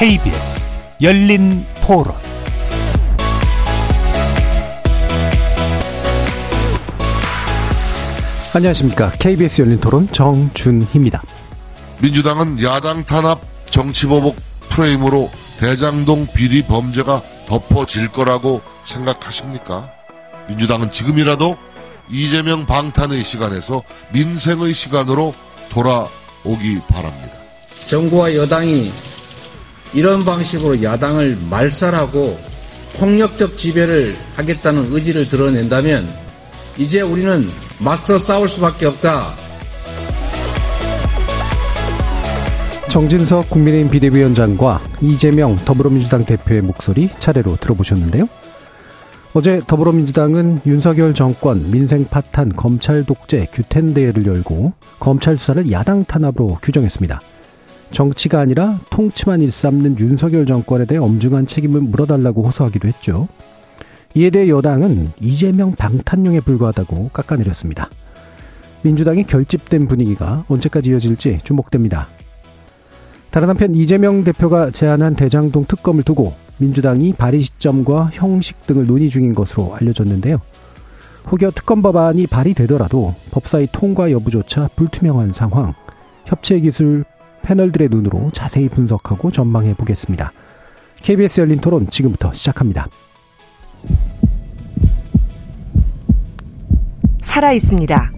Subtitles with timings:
[0.00, 0.66] KBS
[1.02, 2.14] 열린 토론
[8.54, 9.10] 안녕하십니까.
[9.18, 11.22] KBS 열린 토론 정준희입니다.
[12.00, 14.36] 민주당은 야당 탄압 정치보복
[14.70, 15.28] 프레임으로
[15.58, 19.90] 대장동 비리 범죄가 덮어질 거라고 생각하십니까?
[20.48, 21.58] 민주당은 지금이라도
[22.08, 23.82] 이재명 방탄의 시간에서
[24.14, 25.34] 민생의 시간으로
[25.68, 27.32] 돌아오기 바랍니다.
[27.84, 29.09] 정부와 여당이
[29.92, 32.38] 이런 방식으로 야당을 말살하고
[32.96, 36.08] 폭력적 지배를 하겠다는 의지를 드러낸다면
[36.76, 37.48] 이제 우리는
[37.78, 39.34] 맞서 싸울 수밖에 없다.
[42.88, 48.28] 정진석 국민의힘 비대위원장과 이재명 더불어민주당 대표의 목소리 차례로 들어보셨는데요.
[49.32, 56.58] 어제 더불어민주당은 윤석열 정권 민생 파탄 검찰 독재 규탄 대회를 열고 검찰 수사를 야당 탄압으로
[56.62, 57.20] 규정했습니다.
[57.90, 63.28] 정치가 아니라 통치만 일삼는 윤석열 정권에 대해 엄중한 책임을 물어달라고 호소하기도 했죠.
[64.14, 67.88] 이에 대해 여당은 이재명 방탄용에 불과하다고 깎아내렸습니다.
[68.82, 72.08] 민주당의 결집된 분위기가 언제까지 이어질지 주목됩니다.
[73.30, 79.34] 다른 한편 이재명 대표가 제안한 대장동 특검을 두고 민주당이 발의 시점과 형식 등을 논의 중인
[79.34, 80.40] 것으로 알려졌는데요.
[81.30, 85.74] 혹여 특검 법안이 발의되더라도 법사위 통과 여부조차 불투명한 상황,
[86.26, 87.04] 협체 기술
[87.42, 90.32] 패널들의 눈으로 자세히 분석하고 전망해 보겠습니다.
[91.02, 92.88] KBS 열린 토론 지금부터 시작합니다.
[97.20, 98.12] 살아 있습니다.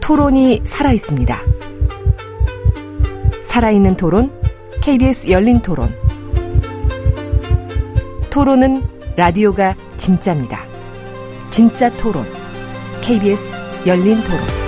[0.00, 1.36] 토론이 살아 있습니다.
[3.42, 4.30] 살아있는 토론,
[4.82, 5.92] KBS 열린 토론.
[8.30, 8.84] 토론은
[9.16, 10.60] 라디오가 진짜입니다.
[11.50, 12.24] 진짜 토론,
[13.00, 14.65] KBS 열린 토론.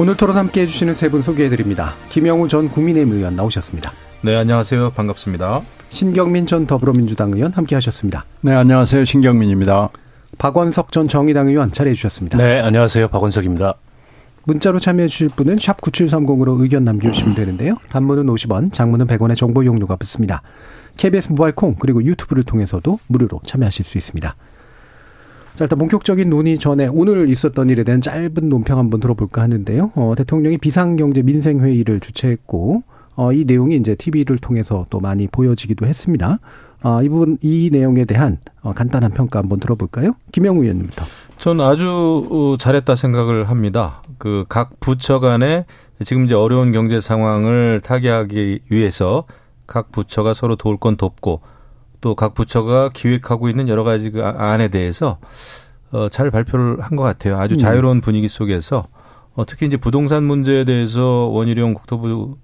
[0.00, 1.92] 오늘 토론 함께 해주시는 세 분 소개해드립니다.
[2.08, 3.92] 김영우 전 국민의힘 의원 나오셨습니다.
[4.22, 4.92] 네, 안녕하세요.
[4.92, 5.60] 반갑습니다.
[5.90, 8.24] 신경민 전 더불어민주당 의원 함께 하셨습니다.
[8.40, 9.04] 네, 안녕하세요.
[9.04, 9.90] 신경민입니다.
[10.38, 12.38] 박원석 전 정의당 의원 자리해 주셨습니다.
[12.38, 13.08] 네, 안녕하세요.
[13.08, 13.74] 박원석입니다.
[14.44, 17.76] 문자로 참여해 주실 분은 샵 9730으로 의견 남겨주시면 되는데요.
[17.90, 20.40] 단문은 50원, 장문은 100원의 정보 용료가 붙습니다.
[20.96, 24.34] KBS 모바일 콩 그리고 유튜브를 통해서도 무료로 참여하실 수 있습니다.
[25.60, 29.92] 자, 일단 본격적인 논의 전에 오늘 있었던 일에 대한 짧은 논평 한번 들어볼까 하는데요.
[29.94, 32.82] 어, 대통령이 비상경제 민생회의를 주최했고,
[33.14, 36.38] 어, 이 내용이 이제 TV를 통해서 또 많이 보여지기도 했습니다.
[36.82, 40.12] 어, 이 부분, 이 내용에 대한 어, 간단한 평가 한번 들어볼까요?
[40.32, 41.04] 김영우 의원님부터.
[41.36, 44.00] 전 아주 어, 잘했다 생각을 합니다.
[44.16, 45.66] 그 각 부처 간에
[46.06, 49.24] 지금 이제 어려운 경제 상황을 타개하기 위해서
[49.66, 51.42] 각 부처가 서로 도울 건 돕고
[52.00, 55.18] 또 각 부처가 기획하고 있는 여러 가지 그 아, 안에 대해서
[55.92, 57.38] 어, 잘 발표를 한 것 같아요.
[57.38, 58.86] 아주 자유로운 분위기 속에서
[59.34, 62.36] 어, 특히 이제 부동산 문제에 대해서 원희룡 국토부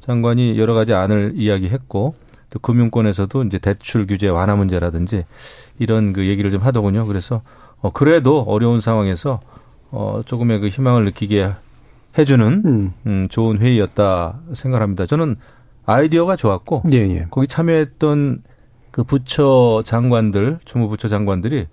[0.00, 2.14] 장관이 여러 가지 안을 이야기했고
[2.50, 5.24] 또 금융권에서도 이제 대출 규제 완화 문제라든지
[5.78, 7.06] 이런 그 얘기를 좀 하더군요.
[7.06, 7.42] 그래서
[7.80, 9.40] 어, 그래도 어려운 상황에서
[9.90, 11.52] 어, 조금의 그 희망을 느끼게
[12.18, 12.92] 해주는 음.
[13.06, 15.06] 음, 좋은 회의였다 생각합니다.
[15.06, 15.36] 저는
[15.86, 17.26] 아이디어가 좋았고 예, 예.
[17.30, 18.42] 거기 참여했던
[18.98, 21.66] 그 부처 장관들, 주무부처 장관들이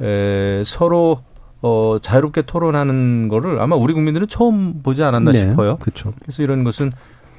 [0.00, 1.20] 에, 서로
[1.60, 5.76] 어, 자유롭게 토론하는 거를 아마 우리 국민들은 처음 보지 않았나 네, 싶어요.
[5.76, 6.14] 그렇죠.
[6.22, 6.90] 그래서 이런 것은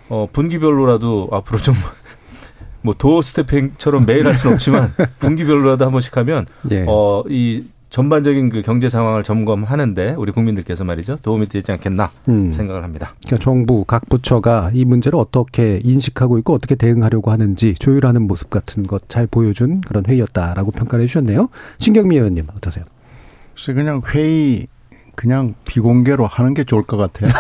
[0.10, 1.74] 어, 분기별로라도 앞으로 좀
[2.84, 6.86] 뭐 도어 스태핑처럼 매일 할 수는 없지만 분기별로라도 한 번씩 하면 예.
[6.88, 12.52] 어, 이 전반적인 그 경제 상황을 점검하는데 우리 국민들께서 말이죠 도움이 되지 않겠나 음.
[12.52, 13.14] 생각을 합니다.
[13.24, 18.82] 그러니까 정부 각 부처가 이 문제를 어떻게 인식하고 있고 어떻게 대응하려고 하는지 조율하는 모습 같은
[18.84, 21.50] 것 잘 보여준 그런 회의였다라고 평가를 해주셨네요.
[21.78, 22.84] 신경미 의원님 어떠세요?
[23.54, 24.66] 그래서 그냥 회의
[25.14, 27.32] 그냥 비공개로 하는 게 좋을 것 같아요.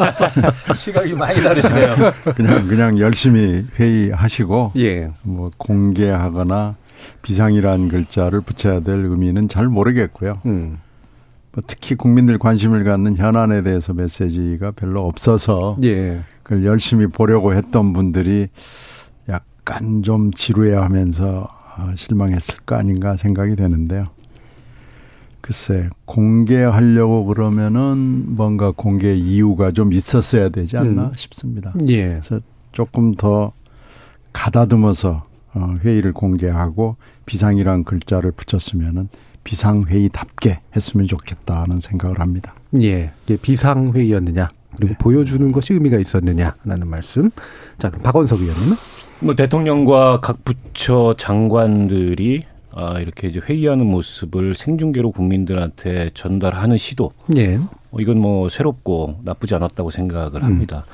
[0.74, 1.94] 시각이 많이 다르시네요.
[2.34, 5.10] 그냥 그냥 열심히 회의하시고 예.
[5.22, 6.76] 뭐 공개하거나
[7.22, 10.40] 비상이라는 글자를 붙여야 될 의미는 잘 모르겠고요.
[10.46, 10.78] 음.
[11.52, 16.22] 뭐 특히 국민들 관심을 갖는 현안에 대해서 메시지가 별로 없어서 예.
[16.42, 18.48] 그걸 열심히 보려고 했던 분들이
[19.28, 24.06] 약간 좀 지루해하면서 아, 실망했을 거 아닌가 생각이 되는데요.
[25.42, 31.12] 글쎄 공개하려고 그러면은 뭔가 공개 이유가 좀 있었어야 되지 않나 음.
[31.16, 31.74] 싶습니다.
[31.88, 32.08] 예.
[32.08, 32.40] 그래서
[32.70, 33.52] 조금 더
[34.32, 36.96] 가다듬어서 어, 회의를 공개하고
[37.26, 39.08] 비상이란 글자를 붙였으면은
[39.44, 42.54] 비상회의답게 했으면 좋겠다는 생각을 합니다.
[42.80, 43.12] 예.
[43.24, 44.50] 이게 비상회의였느냐.
[44.76, 44.98] 그리고 네.
[44.98, 47.30] 보여주는 것이 의미가 있었느냐라는 말씀.
[47.78, 48.76] 자, 그럼 박원석 의원님은?
[49.20, 57.12] 뭐 대통령과 각 부처 장관들이 아, 이렇게 이제 회의하는 모습을 생중계로 국민들한테 전달하는 시도.
[57.36, 57.56] 예.
[57.56, 60.84] 어, 이건 뭐 새롭고 나쁘지 않았다고 생각을 합니다.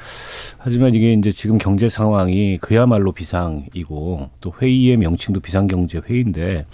[0.59, 6.67] 하지만 이게 이제 지금 경제 상황이 그야말로 비상이고 또 회의의 명칭도 비상경제 회의인데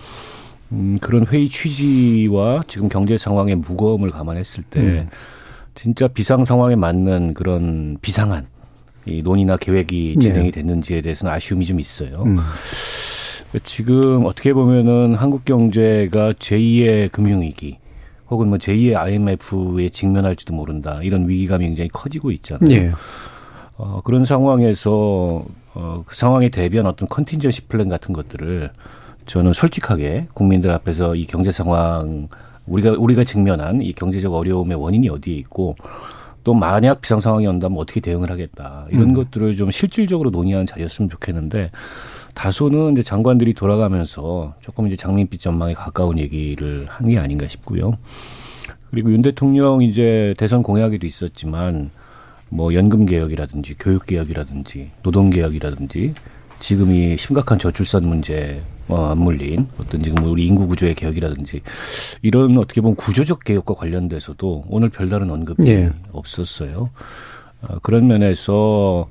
[0.73, 5.09] 음, 그런 회의 취지와 지금 경제 상황의 무거움을 감안했을 때 음.
[5.75, 8.47] 진짜 비상 상황에 맞는 그런 비상한
[9.07, 10.27] 이 논의나 계획이 네.
[10.27, 12.23] 진행이 됐는지에 대해서는 아쉬움이 좀 있어요.
[12.25, 12.39] 음.
[13.63, 17.79] 지금 어떻게 보면은 한국 경제가 제2의 금융위기
[18.31, 21.01] 혹은 뭐 제2의 IMF에 직면할지도 모른다.
[21.03, 22.71] 이런 위기감이 굉장히 커지고 있잖아요.
[22.71, 22.93] 예.
[23.77, 28.71] 어, 그런 상황에서 어, 그 상황에 대비한 어떤 컨틴전시 플랜 같은 것들을
[29.27, 32.29] 저는 솔직하게 국민들 앞에서 이 경제 상황
[32.67, 35.77] 우리가 우리가 직면한 이 경제적 어려움의 원인이 어디에 있고
[36.45, 39.15] 또 만약 비상 상황이 온다면 어떻게 대응을 하겠다 이런 음.
[39.15, 41.71] 것들을 좀 실질적으로 논의하는 자리였으면 좋겠는데
[42.35, 47.93] 다소는 이제 장관들이 돌아가면서 조금 이제 장밋빛 전망에 가까운 얘기를 한 게 아닌가 싶고요.
[48.91, 51.91] 그리고 윤 대통령 이제 대선 공약에도 있었지만
[52.49, 56.15] 뭐 연금 개혁이라든지 교육 개혁이라든지 노동 개혁이라든지
[56.61, 61.63] 지금 이 심각한 저출산 문제 어, 맞물린 어떤 지금 우리 인구 구조의 개혁이라든지
[62.23, 65.91] 이런 어떻게 보면 구조적 개혁과 관련돼서도 오늘 별다른 언급이 예.
[66.13, 66.91] 없었어요.
[67.63, 69.09] 어, 그런 면에서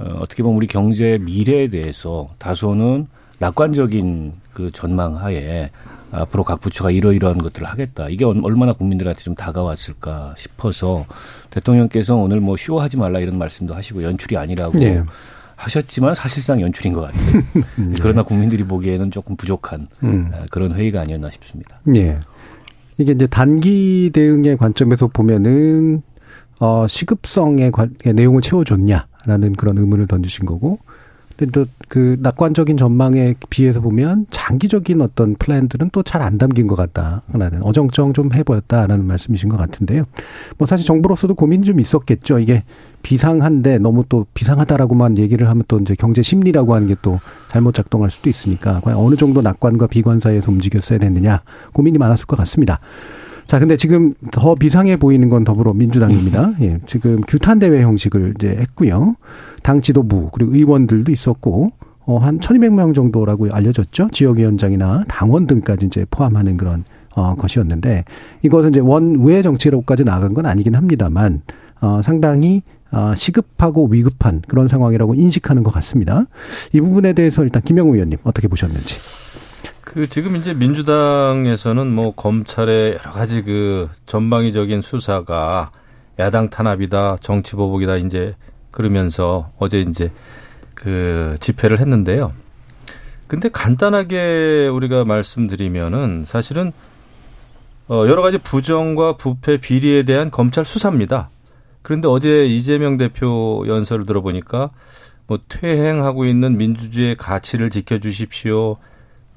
[0.00, 3.06] 어, 어떻게 보면 우리 경제 미래에 대해서 다소는
[3.38, 5.70] 낙관적인 그 전망하에
[6.12, 8.08] 앞으로 각 부처가 이러이러한 것들을 하겠다.
[8.08, 11.06] 이게 얼- 얼마나 국민들한테 좀 다가왔을까 싶어서
[11.50, 15.02] 대통령께서 오늘 뭐 쉬워하지 말라 이런 말씀도 하시고 연출이 아니라고 예.
[15.56, 17.42] 하셨지만 사실상 연출인 것 같아요.
[18.00, 20.30] 그러나 국민들이 보기에는 조금 부족한 음.
[20.34, 21.80] 아, 그런 회의가 아니었나 싶습니다.
[21.94, 22.14] 예.
[22.98, 26.02] 이게 이제 단기 대응의 관점에서 보면은
[26.60, 30.78] 어 시급성의 관, 의 내용을 채워줬냐라는 그런 의문을 던지신 거고,
[31.36, 36.76] 근데 또 그 낙관적인 전망에 비해서 보면 장기적인 어떤 플랜들은 또 잘 안 담긴 것
[36.76, 40.04] 같다라는 어정쩡 좀 해보였다라는 말씀이신 것 같은데요.
[40.56, 42.38] 뭐 사실 정부로서도 고민이 좀 있었겠죠.
[42.38, 42.62] 이게
[43.02, 47.18] 비상한데 너무 또 비상하다라고만 얘기를 하면 또 이제 경제 심리라고 하는 게 또
[47.50, 51.42] 잘못 작동할 수도 있으니까 과연 어느 정도 낙관과 비관 사이에서 움직였어야 됐느냐
[51.72, 52.78] 고민이 많았을 것 같습니다.
[53.50, 56.52] 자, 근데 지금 더 비상해 보이는 건 더불어민주당입니다.
[56.60, 59.16] 예, 지금 규탄 대회 형식을 이제 했고요.
[59.64, 61.72] 당 지도부 그리고 의원들도 있었고
[62.06, 64.10] 어, 한 1,200명 정도라고 알려졌죠.
[64.12, 66.84] 지역위원장이나 당원 등까지 이제 포함하는 그런
[67.16, 68.04] 어, 것이었는데
[68.42, 71.42] 이것은 이제 원외 정치로까지 나간 건 아니긴 합니다만
[71.80, 72.62] 어, 상당히
[72.92, 76.26] 어, 시급하고 위급한 그런 상황이라고 인식하는 것 같습니다.
[76.72, 78.94] 이 부분에 대해서 일단 김영우 의원님 어떻게 보셨는지.
[79.92, 85.72] 그 지금 이제 민주당에서는 뭐 검찰의 여러 가지 그 전방위적인 수사가
[86.20, 88.36] 야당 탄압이다, 정치 보복이다 이제
[88.70, 90.12] 그러면서 어제 이제
[90.74, 92.32] 그 집회를 했는데요.
[93.26, 96.70] 근데 간단하게 우리가 말씀드리면은 사실은
[97.88, 101.30] 어 여러 가지 부정과 부패 비리에 대한 검찰 수사입니다.
[101.82, 104.70] 그런데 어제 이재명 대표 연설을 들어보니까
[105.26, 108.76] 뭐 퇴행하고 있는 민주주의의 가치를 지켜주십시오.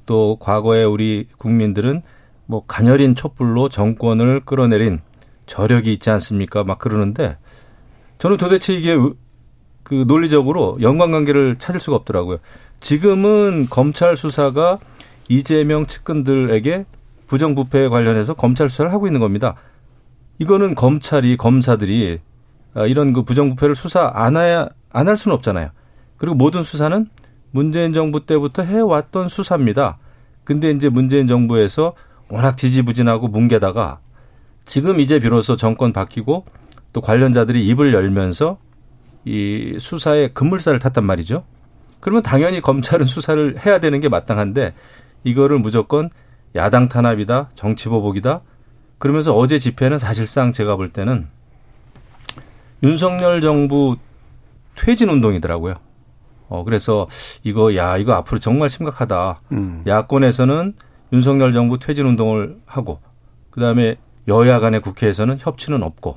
[0.06, 2.02] 또 과거에 우리 국민들은
[2.46, 5.00] 뭐 가녀린 촛불로 정권을 끌어내린
[5.46, 6.64] 저력이 있지 않습니까?
[6.64, 7.36] 막 그러는데
[8.18, 8.96] 저는 도대체 이게
[9.82, 12.38] 그 논리적으로 연관관계를 찾을 수가 없더라고요.
[12.80, 14.78] 지금은 검찰 수사가
[15.28, 16.86] 이재명 측근들에게
[17.26, 19.54] 부정부패에 관련해서 검찰 수사를 하고 있는 겁니다.
[20.38, 22.20] 이거는 검찰이 검사들이
[22.74, 25.70] 아, 이런 그 부정부패를 수사 안 해야 안 할 수는 없잖아요.
[26.16, 27.08] 그리고 모든 수사는
[27.50, 29.98] 문재인 정부 때부터 해왔던 수사입니다.
[30.44, 31.94] 근데 이제 문재인 정부에서
[32.28, 34.00] 워낙 지지부진하고 뭉개다가
[34.64, 36.44] 지금 이제 비로소 정권 바뀌고
[36.92, 38.58] 또 관련자들이 입을 열면서
[39.24, 41.44] 이 수사에 급물살을 탔단 말이죠.
[42.00, 44.74] 그러면 당연히 검찰은 수사를 해야 되는 게 마땅한데
[45.24, 46.10] 이거를 무조건
[46.54, 48.42] 야당 탄압이다, 정치 보복이다.
[48.98, 51.26] 그러면서 어제 집회는 사실상 제가 볼 때는
[52.82, 53.96] 윤석열 정부
[54.76, 55.74] 퇴진 운동이더라고요.
[56.54, 57.08] 어, 그래서
[57.42, 59.40] 이거, 야, 이거 앞으로 정말 심각하다.
[59.52, 59.82] 음.
[59.86, 60.74] 야권에서는
[61.12, 63.00] 윤석열 정부 퇴진 운동을 하고,
[63.50, 63.96] 그 다음에
[64.28, 66.16] 여야 간의 국회에서는 협치는 없고,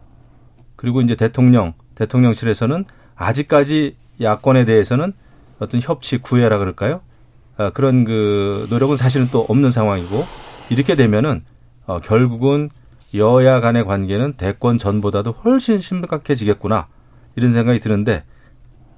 [0.76, 5.14] 그리고 이제 대통령, 대통령실에서는 아직까지 야권에 대해서는
[5.60, 7.02] 어떤 협치 구애라 그럴까요?
[7.58, 10.24] 아, 그런 그 노력은 사실은 또 없는 상황이고,
[10.70, 11.44] 이렇게 되면은,
[11.88, 12.70] 어, 결국은
[13.16, 16.88] 여야 간의 관계는 대권 전보다도 훨씬 심각해지겠구나.
[17.36, 18.24] 이런 생각이 드는데,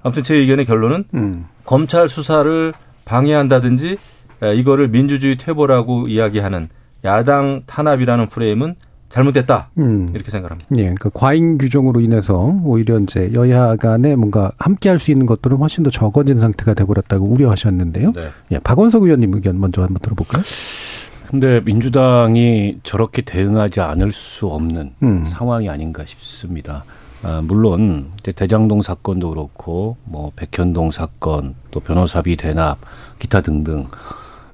[0.02, 1.46] 아무튼 제 의견의 결론은 음.
[1.64, 2.72] 검찰 수사를
[3.04, 3.98] 방해한다든지
[4.42, 6.68] 에, 이거를 민주주의 퇴보라고 이야기하는
[7.04, 8.74] 야당 탄압이라는 프레임은
[9.08, 10.08] 잘못됐다 음.
[10.14, 10.68] 이렇게 생각합니다.
[10.76, 15.56] 예, 그러니까 과잉 규정으로 인해서 오히려 이제 여야 간에 뭔가 함께 할 수 있는 것들은
[15.56, 18.12] 훨씬 더 적어진 상태가 돼버렸다고 우려하셨는데요.
[18.12, 18.28] 네.
[18.52, 20.42] 예, 박원석 의원님 의견 먼저 한번 들어볼까요?
[21.28, 25.24] 근데 민주당이 저렇게 대응하지 않을 수 없는 음.
[25.24, 26.84] 상황이 아닌가 싶습니다.
[27.22, 32.78] 아, 물론 대장동 사건도 그렇고 뭐 백현동 사건 또 변호사비 대납
[33.18, 33.86] 기타 등등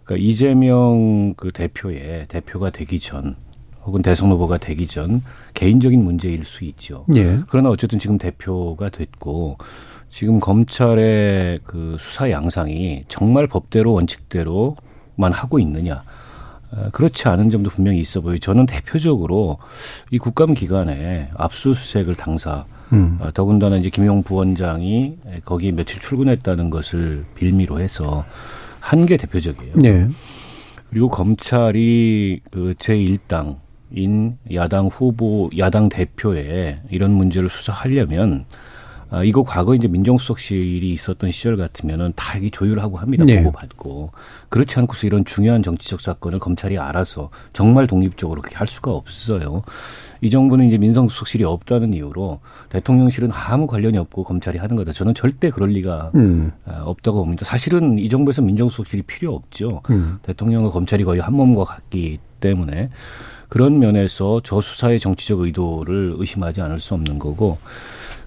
[0.05, 3.37] 그러니까 이재명 그 대표의 대표가 되기 전
[3.85, 5.23] 혹은 대선 후보가 되기 전
[5.55, 7.05] 개인적인 문제일 수 있죠.
[7.15, 7.39] 예.
[7.49, 9.59] 그러나 어쨌든 지금 대표가 됐고
[10.09, 16.03] 지금 검찰의 그 수사 양상이 정말 법대로 원칙대로만 하고 있느냐.
[16.73, 18.39] 어, 그렇지 않은 점도 분명히 있어 보여요.
[18.39, 19.59] 저는 대표적으로
[20.11, 23.19] 이 국감 기간에 압수수색을 당사, 음.
[23.21, 28.25] 어, 더군다나 이제 김용 부원장이 거기 며칠 출근했다는 것을 빌미로 해서
[28.81, 29.75] 한 게 대표적이에요.
[29.85, 30.09] 예.
[30.91, 38.45] 그리고 검찰이 그 제1당인 야당 후보, 야당 대표의 이런 문제를 수사하려면
[39.11, 43.25] 아, 이거 과거 이제 민정수석실이 있었던 시절 같으면은 다 이게 조율하고 합니다.
[43.25, 43.43] 네.
[43.43, 44.11] 보고받고.
[44.49, 49.63] 그렇지 않고서 이런 중요한 정치적 사건을 검찰이 알아서 정말 독립적으로 그렇게 할 수가 없어요.
[50.21, 54.93] 이 정부는 이제 민정수석실이 없다는 이유로 대통령실은 아무 관련이 없고 검찰이 하는 거다.
[54.93, 56.53] 저는 절대 그럴 리가 음.
[56.65, 57.45] 아, 없다고 봅니다.
[57.45, 59.83] 사실은 이 정부에서 민정수석실이 필요 없죠.
[59.91, 60.19] 음.
[60.23, 62.91] 대통령과 검찰이 거의 한 몸과 같기 때문에
[63.49, 67.59] 그런 면에서 저 수사의 정치적 의도를 의심하지 않을 수 없는 거고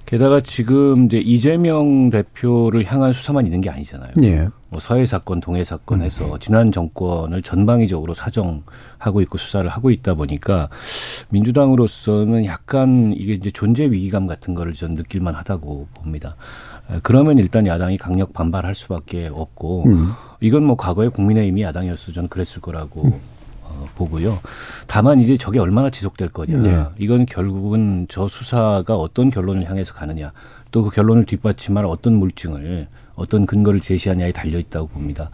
[0.10, 4.12] 게다가 지금 이제 이재명 대표를 향한 수사만 있는 게 아니잖아요.
[4.24, 4.48] 예.
[4.70, 10.70] 뭐 서해 사건, 동해 사건 해서 지난 정권을 전방위적으로 사정하고 있고 수사를 하고 있다 보니까
[11.32, 16.36] 민주당으로서는 약간 이게 이제 존재 위기감 같은 거를 전 느낄만 하다고 봅니다.
[16.90, 20.14] 에, 그러면 일단 야당이 강력 반발할 수밖에 없고 음.
[20.42, 23.22] 이건 뭐 과거에 국민의힘이 야당이었어 저는 그랬을 거라고 어,
[23.96, 24.40] 보고요.
[24.88, 26.58] 다만 이제 저게 얼마나 지속될 거냐.
[26.60, 26.84] 네.
[26.98, 30.32] 이건 결국은 저 수사가 어떤 결론을 향해서 가느냐.
[30.72, 35.30] 또 그 결론을 뒷받침할 어떤 물증을 어떤 근거를 제시하냐에 달려 있다고 봅니다.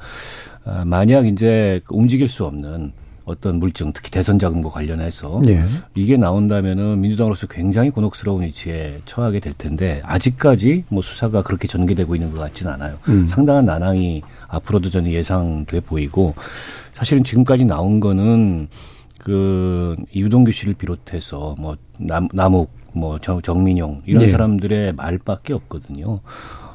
[0.64, 2.94] 아, 만약 이제 움직일 수 없는
[3.26, 5.64] 어떤 물증, 특히 대선 자금과 관련해서 예.
[5.96, 12.32] 이게 나온다면은 민주당으로서 굉장히 곤혹스러운 위치에 처하게 될 텐데 아직까지 뭐 수사가 그렇게 전개되고 있는
[12.32, 12.98] 것 같지는 않아요.
[13.10, 13.26] 음.
[13.26, 16.36] 상당한 난항이 앞으로도 저는 예상돼 보이고
[16.96, 18.70] 사실은 지금까지 나온 거는
[19.20, 24.30] 그 유동규 씨를 비롯해서 뭐 남, 남욱 뭐 정, 정민용 이런 네.
[24.30, 26.22] 사람들의 말밖에 없거든요.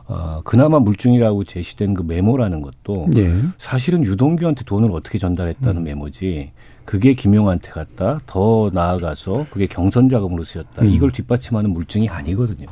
[0.08, 3.32] 어, 그나마 물증이라고 제시된 그 메모라는 것도 예.
[3.56, 6.50] 사실은 유동규한테 돈을 어떻게 전달했다는 메모지.
[6.84, 8.18] 그게 김용한테 갔다.
[8.26, 10.82] 더 나아가서 그게 경선 자금으로 쓰였다.
[10.82, 10.90] 음.
[10.90, 12.66] 이걸 뒷받침하는 물증이 아니거든요.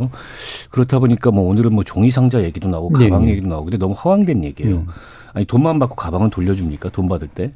[0.71, 3.31] 그렇다 보니까 뭐 오늘은 뭐 종이 상자 얘기도 나오고 네, 가방 네.
[3.31, 4.79] 얘기도 나오고 근데 너무 허황된 얘기예요.
[4.79, 4.87] 음.
[5.35, 6.91] 아니 돈만 받고 가방은 돌려줍니까?
[6.91, 7.53] 돈 받을 때.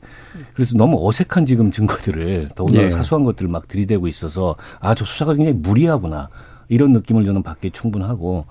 [0.55, 2.91] 그래서 너무 어색한 지금 증거들을 더군다나 예.
[2.91, 6.29] 사소한 것들을 막 들이대고 있어서 아 저 수사가 굉장히 무리하구나
[6.69, 8.45] 이런 느낌을 저는 받기에 충분하고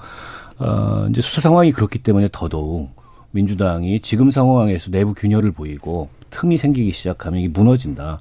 [0.57, 2.89] 어, 이제 수사 상황이 그렇기 때문에 더더욱
[3.31, 8.19] 민주당이 지금 상황에서 내부 균열을 보이고 틈이 생기기 시작하면 이게 무너진다.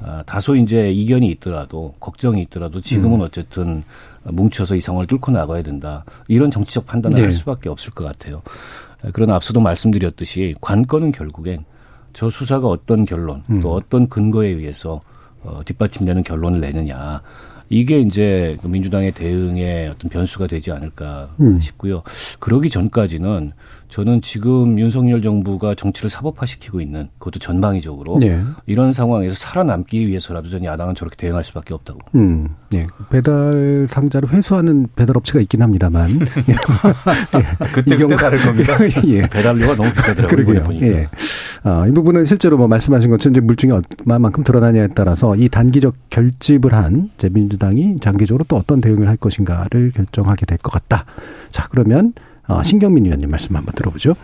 [0.00, 2.82] 아, 다소 이제 이견이 있더라도 걱정이 있더라도 음.
[2.82, 3.82] 지금은 어쨌든
[4.22, 6.04] 뭉쳐서 이 상황을 뚫고 나가야 된다.
[6.28, 7.22] 이런 정치적 판단을 네.
[7.22, 8.42] 할 수밖에 없을 것 같아요.
[9.08, 11.64] 아, 그러나 앞서도 말씀드렸듯이 관건은 결국엔
[12.12, 13.60] 저 수사가 어떤 결론 음.
[13.60, 15.00] 또 어떤 근거에 의해서
[15.42, 17.22] 어, 뒷받침되는 결론을 내느냐.
[17.70, 21.60] 이게 이제 그 민주당의 대응의 어떤 변수가 되지 않을까 음.
[21.60, 22.02] 싶고요.
[22.38, 23.52] 그러기 전까지는
[23.88, 28.42] 저는 지금 윤석열 정부가 정치를 사법화시키고 있는 그것도 전방위적으로 예.
[28.66, 31.98] 이런 상황에서 살아남기 위해서라도 저는 야당은 저렇게 대응할 수밖에 없다고.
[32.14, 32.86] 음, 예.
[33.10, 36.10] 배달 상자를 회수하는 배달 업체가 있긴 합니다만.
[37.72, 38.76] 그때 그때 다를 겁니다.
[39.06, 39.28] 예.
[39.28, 40.44] 배달료가 너무 비싸더라고요.
[40.44, 40.82] 그러게요.
[40.82, 41.08] 예.
[41.62, 46.74] 아, 이 부분은 실제로 뭐 말씀하신 것처럼 이제 물증이 얼마만큼 드러나냐에 따라서 이 단기적 결집을
[46.74, 51.04] 한 민주당이 장기적으로 또 어떤 대응을 할 것인가를 결정하게 될 것 같다.
[51.50, 52.27] 자, 그러면 어,
[52.62, 54.14] 신경민 의원님 말씀 한번 들어보죠.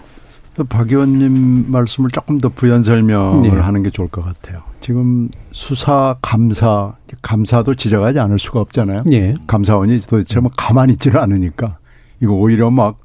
[0.55, 3.49] 또박 의원님 말씀을 조금 더 부연 설명을 네.
[3.51, 4.63] 하는 게 좋을 것 같아요.
[4.81, 9.01] 지금 수사 감사 감사도 지적하지 않을 수가 없잖아요.
[9.13, 9.35] 예.
[9.47, 11.77] 감사원이 도대체 뭐 가만히 있지를 않으니까
[12.23, 12.99] 이거 오히려 막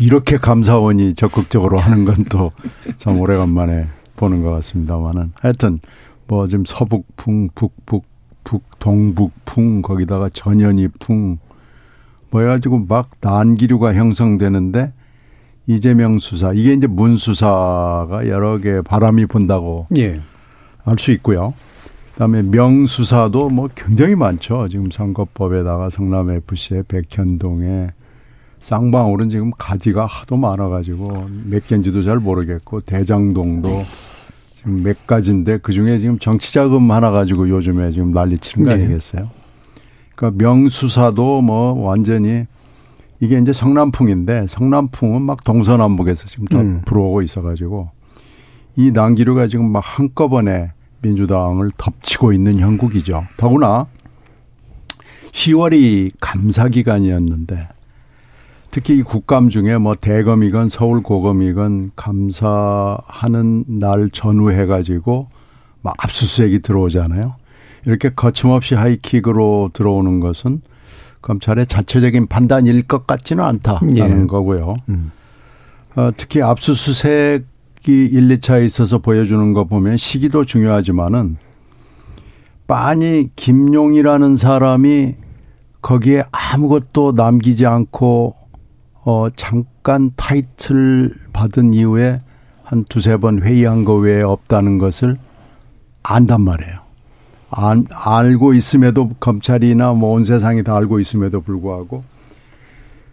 [0.00, 2.50] 이렇게 감사원이 적극적으로 하는 건 또
[2.96, 5.78] 참 오래간만에 보는 것 같습니다만은 하여튼
[6.26, 8.04] 뭐 지금 서북풍, 북북,
[8.42, 11.38] 북, 동북풍 거기다가 전현희풍
[12.30, 14.92] 뭐 해가지고 막 난기류가 형성되는데
[15.66, 20.20] 이재명 수사 이게 이제 문 수사가 여러 개 바람이 분다고 예.
[20.84, 21.54] 알수 있고요.
[22.12, 24.68] 그다음에 명수사도 뭐 굉장히 많죠.
[24.68, 27.88] 지금 선거법에다가 성남 FC에 백현동에
[28.58, 33.68] 쌍방울은 지금 가지가 하도 많아가지고 몇 개인지도 잘 모르겠고 대장동도
[34.56, 38.82] 지금 몇 가지인데 그 중에 지금 정치자금 하나 가지고 요즘에 지금 난리치는 거 네.
[38.82, 39.30] 아니겠어요?
[40.18, 42.44] 그러니까 명수사도 뭐 완전히
[43.20, 46.82] 이게 이제 성남풍인데 성남풍은 막 동서남북에서 지금 다 음.
[46.84, 47.90] 불어오고 있어가지고
[48.74, 50.72] 이 난기류가 지금 막 한꺼번에
[51.02, 53.26] 민주당을 덮치고 있는 형국이죠.
[53.36, 53.86] 더구나
[55.30, 57.68] 10월이 감사 기간이었는데
[58.72, 65.28] 특히 이 국감 중에 뭐 대검이건 서울 고검이건 감사하는 날 전후해 가지고
[65.80, 67.36] 막 압수수색이 들어오잖아요.
[67.86, 70.60] 이렇게 거침없이 하이킥으로 들어오는 것은
[71.22, 74.26] 검찰의 자체적인 판단일 것 같지는 않다라는 예.
[74.26, 74.74] 거고요.
[74.88, 75.12] 음.
[75.96, 77.44] 어, 특히 압수수색이
[77.86, 81.36] 1, 2차에 있어서 보여주는 거 보면 시기도 중요하지만은
[82.66, 85.14] 빤히 김용이라는 사람이
[85.80, 88.36] 거기에 아무것도 남기지 않고
[89.04, 92.20] 어 잠깐 타이틀 받은 이후에
[92.62, 95.16] 한 두세 번 회의한 거 외에 없다는 것을
[96.02, 96.87] 안단 말이에요.
[97.50, 102.04] 안, 알고 있음에도 검찰이나 뭐온 세상이 다 알고 있음에도 불구하고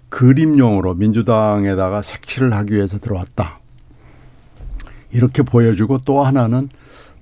[0.10, 3.60] 그림용으로 민주당에다가 색칠을 하기 위해서 들어왔다.
[5.12, 6.70] 이렇게 보여주고 또 하나는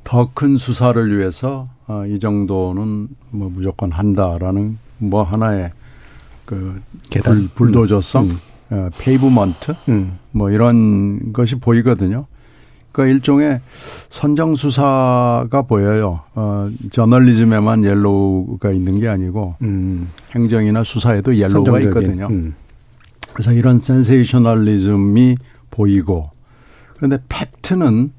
[0.04, 5.70] 더 큰 수사를 위해서 어, 이 정도는 뭐 무조건 한다라는 뭐 하나의
[6.46, 8.40] 그 계단 불, 도저성 음.
[8.70, 10.18] 어, 페이브먼트 음.
[10.32, 12.26] 뭐 이런 것이 보이거든요.
[12.94, 13.60] 그러니까 일종의
[14.10, 16.22] 선정 수사가 보여요.
[16.36, 20.10] 어, 저널리즘에만 yellow가 있는 게 아니고 음.
[20.34, 22.28] 행정이나 수사에도 yellow가 있거든요.
[22.30, 22.54] 음.
[23.34, 25.38] 그래서 이런 센세이셔널리즘이
[25.72, 26.30] 보이고
[26.96, 28.12] 그런데 팩트는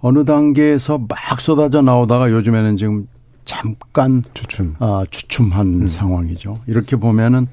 [0.00, 3.06] 어느 단계에서 막 쏟아져 나오다가 요즘에는 지금
[3.44, 5.88] 잠깐 주춤, 아, 주춤한 음.
[5.88, 6.60] 상황이죠.
[6.66, 7.48] 이렇게 보면은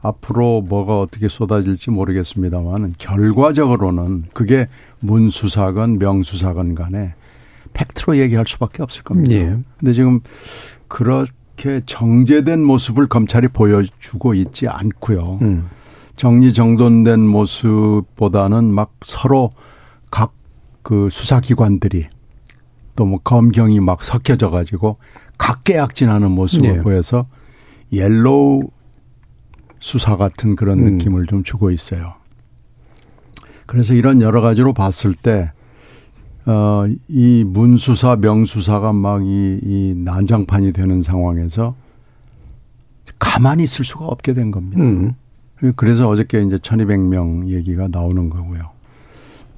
[0.00, 4.68] 앞으로 뭐가 어떻게 쏟아질지 모르겠습니다만은 결과적으로는 그게
[5.00, 7.14] 문수사건 명수사건 간에
[7.74, 9.32] 팩트로 얘기할 수밖에 없을 겁니다.
[9.32, 9.56] 예.
[9.78, 10.20] 근데 지금
[10.88, 15.38] 그렇게 정제된 모습을 검찰이 보여주고 있지 않고요.
[15.42, 15.68] 음.
[16.16, 19.50] 정리정돈된 모습보다는 막 서로
[20.10, 20.38] 각
[20.88, 22.06] 그 수사기관들이
[22.96, 24.96] 또 뭐 검경이 막 섞여져 가지고
[25.36, 26.80] 각개약진하는 모습을 네.
[26.80, 27.26] 보여서
[27.92, 28.62] yellow
[29.80, 30.84] 수사 같은 그런 음.
[30.92, 32.14] 느낌을 좀 주고 있어요.
[33.66, 35.52] 그래서 이런 여러 가지로 봤을 때,
[36.46, 41.74] 어, 이 문수사, 명수사가 막 이, 이 난장판이 되는 상황에서
[43.18, 44.82] 가만히 있을 수가 없게 된 겁니다.
[44.82, 45.12] 음.
[45.76, 48.70] 그래서 어저께 이제 1200명 얘기가 나오는 거고요.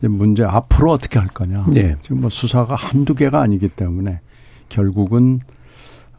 [0.03, 1.67] 문제 앞으로 어떻게 할 거냐.
[1.73, 1.97] 네.
[2.03, 4.21] 지금 뭐 수사가 한두 개가 아니기 때문에
[4.71, 5.41] 결국은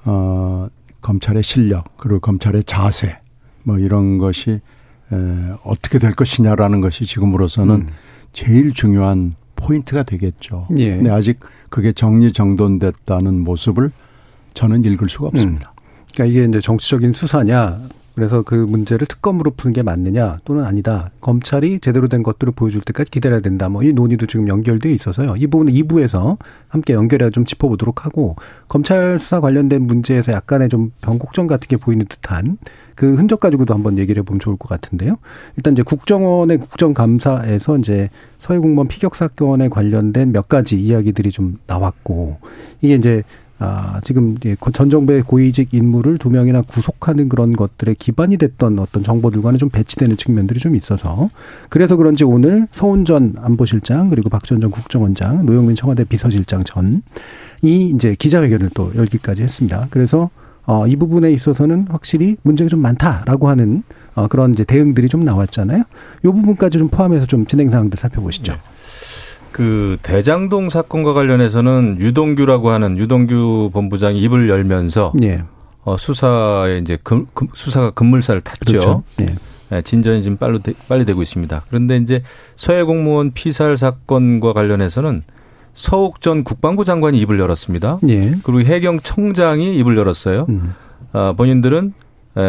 [0.05, 0.67] 어
[1.01, 3.17] 검찰의 실력 그리고 검찰의 자세
[3.63, 5.15] 뭐 이런 것이 에,
[5.63, 7.87] 어떻게 될 것이냐라는 것이 지금으로서는 음.
[8.33, 10.67] 제일 중요한 포인트가 되겠죠.
[10.77, 10.95] 예.
[10.95, 13.91] 근데 아직 그게 정리정돈됐다는 모습을
[14.53, 15.73] 저는 읽을 수가 없습니다.
[15.77, 15.81] 음.
[16.13, 17.79] 그러니까 이게 이제 정치적인 수사냐
[18.15, 21.11] 그래서 그 문제를 특검으로 푸는 게 맞느냐 또는 아니다.
[21.21, 23.69] 검찰이 제대로 된 것들을 보여줄 때까지 기다려야 된다.
[23.69, 25.35] 뭐 이 논의도 지금 연결돼 있어서요.
[25.37, 28.35] 이 부분은 2부에서 함께 연결해 좀 짚어보도록 하고
[28.67, 32.57] 검찰 수사 관련된 문제에서 약간의 좀 변곡점 같은 게 보이는 듯한
[33.01, 35.15] 그 흔적 가지고도 한번 얘기를 해보면 좋을 것 같은데요.
[35.57, 42.37] 일단 이제 국정원의 국정감사에서 이제 서해 공무원 피격 사건에 관련된 몇 가지 이야기들이 좀 나왔고
[42.79, 43.23] 이게 이제
[43.57, 44.37] 아, 지금
[44.73, 50.17] 전 정부의 고위직 인물을 두 명이나 구속하는 그런 것들에 기반이 됐던 어떤 정보들과는 좀 배치되는
[50.17, 51.31] 측면들이 좀 있어서
[51.69, 57.01] 그래서 그런지 오늘 서훈 전 안보실장 그리고 박전 전 국정원장 노영민 청와대 비서실장 전
[57.61, 59.87] 이 이제 기자회견을 또 열기까지 했습니다.
[59.91, 60.29] 그래서
[60.65, 63.83] 어, 이 부분에 있어서는 확실히 문제가 좀 많다라고 하는
[64.15, 65.83] 어, 그런 이제 대응들이 좀 나왔잖아요.
[66.23, 68.53] 이 부분까지 좀 포함해서 좀 진행 상황들 살펴보시죠.
[68.53, 68.59] 네.
[69.51, 75.43] 그 대장동 사건과 관련해서는 유동규라고 하는 유동규 본부장이 입을 열면서 예.
[75.83, 78.65] 어, 수사에 이제 금, 금, 수사가 급물살을 탔죠.
[78.65, 79.03] 그렇죠.
[79.21, 79.35] 예.
[79.69, 81.63] 네, 진전이 지금 빨리, 빨리 되고 있습니다.
[81.69, 82.23] 그런데 이제
[82.55, 85.23] 서해 공무원 피살 사건과 관련해서는
[85.73, 87.99] 서욱 전 국방부 장관이 입을 열었습니다.
[88.09, 88.35] 예.
[88.43, 90.45] 그리고 해경 청장이 입을 열었어요.
[90.49, 90.73] 음.
[91.13, 91.93] 어, 본인들은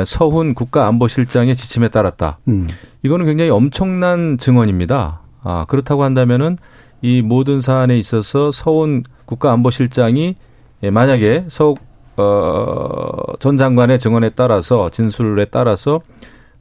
[0.07, 2.39] 서훈 국가안보실장의 지침에 따랐다.
[2.49, 2.69] 음.
[3.03, 5.21] 이거는 굉장히 엄청난 증언입니다.
[5.43, 6.59] 아, 그렇다고 한다면은
[7.01, 10.37] 이 모든 사안에 있어서 서훈 국가안보실장이
[10.85, 11.81] 예, 만약에 서욱
[12.17, 16.01] 어, 전 장관의 증언에 따라서 진술에 따라서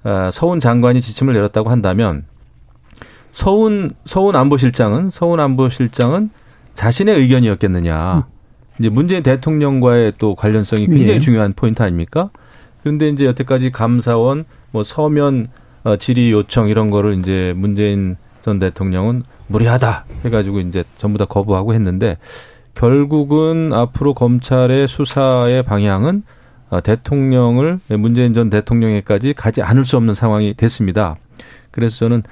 [0.04, 2.26] 어, 서훈 장관이 지침을 내렸다고 한다면
[3.32, 6.32] 서훈 서훈 안보실장은 서훈 안보실장은
[6.74, 8.16] 자신의 의견이었겠느냐.
[8.18, 8.24] 음.
[8.80, 11.20] 이제 문재인 대통령과의 또 관련성이 굉장히 예.
[11.20, 12.32] 중요한 포인트 아닙니까?
[12.82, 15.48] 그런데 이제 여태까지 감사원 뭐 서면
[15.84, 21.74] 어, 질의 요청 이런 거를 이제 문재인 전 대통령은 무리하다 해가지고 이제 전부 다 거부하고
[21.74, 22.18] 했는데
[22.74, 26.24] 결국은 앞으로 검찰의 수사의 방향은
[26.70, 31.18] 어, 대통령을 문재인 전 대통령에까지 가지 않을 수 없는 상황이 됐습니다.
[31.70, 32.24] 그래서 저는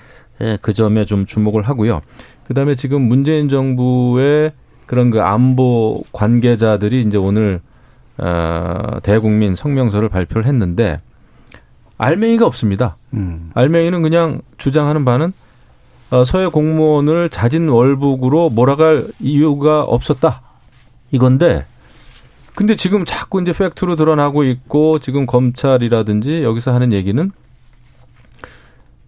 [0.42, 2.02] 예, 그 점에 좀 주목을 하고요.
[2.50, 4.52] 그다음에 지금 문재인 정부의
[4.88, 7.62] 그런 그 안보 관계자들이 이제 오늘
[8.18, 11.00] 어, 대국민 성명서를 발표를 했는데
[12.00, 12.98] 알맹이가 없습니다.
[13.14, 13.52] 음.
[13.54, 15.32] 알맹이는 그냥 주장하는 바는
[16.10, 20.42] 어, 서해 공무원을 자진 월북으로 몰아갈 이유가 없었다.
[21.12, 21.68] 이건데
[22.56, 27.32] 근데 지금 자꾸 이제 팩트로 드러나고 있고 지금 검찰이라든지 여기서 하는 얘기는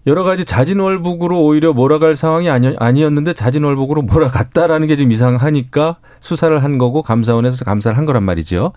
[0.07, 6.63] 여러 가지 자진월북으로 오히려 몰아갈 상황이 아니, 아니 었는데 자진월북으로 몰아갔다라는 게 지금 이상하니까 수사를
[6.63, 8.71] 한 거고 감사원에서 감사를 한 거란 말이죠.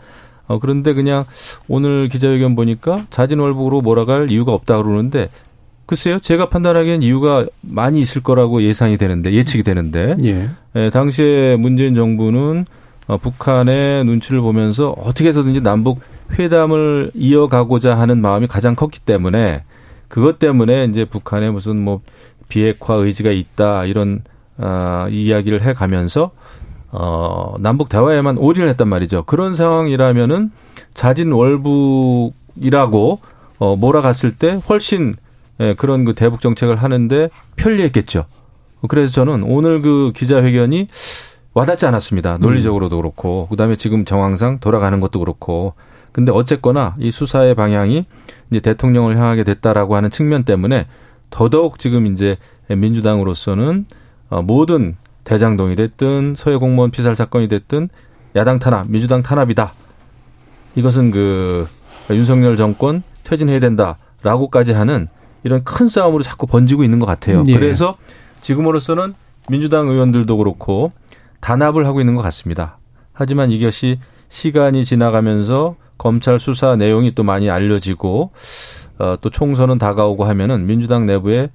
[0.47, 1.25] 어, 그런데 그냥
[1.69, 5.31] 오늘 기자회견 보니까 자진월북으로 몰아갈 이유가 없다 그러는데
[5.87, 10.49] 글쎄요, 제가 판단하기엔 이유가 많이 있을 거라고 예상이 되는데 예측이 되는데 예.
[10.77, 12.67] 예, 당시에 문재인 정부는
[13.07, 16.01] 어, 북한의 눈치를 보면서 어떻게 해서든지 남북
[16.39, 19.63] 회담을 이어가고자 하는 마음이 가장 컸기 때문에
[20.15, 22.01] 그것 때문에 이제 북한에 무슨 뭐
[22.49, 24.23] 비핵화 의지가 있다 이런
[24.59, 26.31] 아, 이야기를 해 가면서
[26.93, 29.25] 어, 남북 대화에만 올인을 했단 말이죠.
[29.25, 30.53] 그런 상황이라면은
[30.95, 33.19] 자진 월북이라고
[33.59, 35.17] 어, 몰아갔을 때 훨씬
[35.59, 38.27] 예, 그런 그 대북 정책을 하는데 편리했겠죠.
[38.87, 40.87] 그래서 저는 오늘 그 기자회견이
[41.55, 42.39] 와닿지 않았습니다.
[42.39, 45.75] 논리적으로도 그렇고, 그 다음에 지금 정황상 돌아가는 것도 그렇고.
[46.15, 48.07] 근데 어쨌거나 이 수사의 방향이
[48.51, 50.87] 이제 대통령을 향하게 됐다라고 하는 측면 때문에
[51.31, 52.37] 더더욱 지금 이제
[52.69, 53.87] 민주당으로서는
[54.31, 57.89] 어, 모든 대장동이 됐든 서해 공무원 피살 사건이 됐든
[58.37, 59.73] 야당 탄압, 민주당 탄압이다.
[60.77, 61.67] 이것은 그
[62.11, 65.09] 윤석열 정권 퇴진해야 된다라고까지 하는
[65.43, 67.43] 이런 큰 싸움으로 자꾸 번지고 있는 것 같아요.
[67.49, 67.55] 예.
[67.55, 67.97] 그래서
[68.41, 69.15] 지금으로서는
[69.49, 70.93] 민주당 의원들도 그렇고
[71.41, 72.79] 단합을 하고 있는 것 같습니다.
[73.13, 73.99] 하지만 이것이
[74.29, 78.31] 시간이 지나가면서 검찰 수사 내용이 또 많이 알려지고
[78.99, 81.51] 어, 또 총선은 다가오고 하면은 민주당 내부에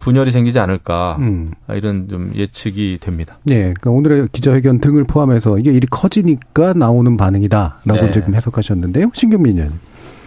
[0.00, 1.52] 분열이 생기지 않을까 음.
[1.70, 3.38] 이런 좀 예측이 됩니다.
[3.48, 8.12] 예, 그러니까 오늘의 기자회견 등을 포함해서 이게 일이 커지니까 나오는 반응이다라고 네.
[8.12, 9.10] 지금 해석하셨는데요.
[9.14, 9.80] 신경민 의원.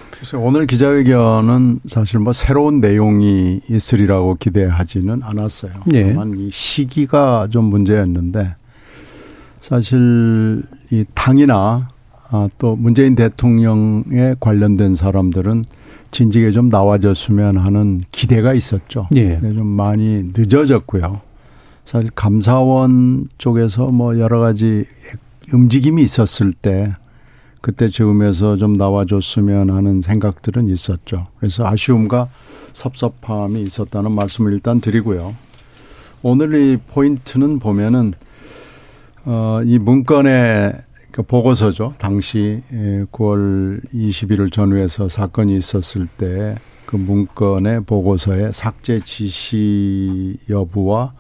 [0.09, 5.73] 그래서 오늘 기자회견은 사실 뭐 새로운 내용이 있으리라고 기대하지는 않았어요.
[5.93, 6.11] 예.
[6.11, 8.55] 다만 이 시기가 좀 문제였는데
[9.61, 11.89] 사실 이 당이나
[12.29, 15.63] 아, 또 문재인 대통령에 관련된 사람들은
[16.11, 19.07] 진직에 좀 나와줬으면 하는 기대가 있었죠.
[19.15, 19.37] 예.
[19.39, 21.21] 근데 좀 많이 늦어졌고요.
[21.85, 24.85] 사실 감사원 쪽에서 뭐 여러 가지
[25.53, 26.95] 움직임이 있었을 때
[27.61, 31.27] 그때 즈음에서 좀 나와줬으면 하는 생각들은 있었죠.
[31.39, 32.29] 그래서 아쉬움과
[32.73, 35.35] 섭섭함이 있었다는 말씀을 일단 드리고요.
[36.21, 38.13] 오늘 이 포인트는 보면은
[39.25, 40.73] 어, 이 문건의
[41.17, 41.95] 그 보고서죠.
[41.97, 51.13] 당시 예, 9월 21일 전후에서 사건이 있었을 때 그 문건의 보고서의 삭제 지시 여부와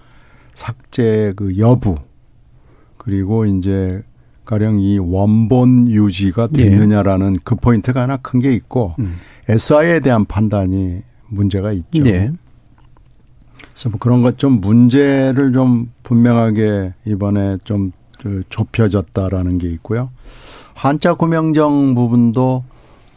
[0.53, 1.95] 삭제 그 여부
[2.97, 4.01] 그리고 이제
[4.45, 9.17] 가령 이 원본 유지가 됐느냐라는 그 포인트가 하나 큰 게 있고 음.
[9.49, 12.05] SI에 대한 판단이 문제가 있죠.
[12.05, 12.31] 예.
[13.73, 17.91] 그래서 뭐 그런 것 좀 문제를 좀 분명하게 이번에 좀
[18.27, 20.09] 그 좁혀졌다라는 게 있고요.
[20.73, 22.65] 한자 구명정 부분도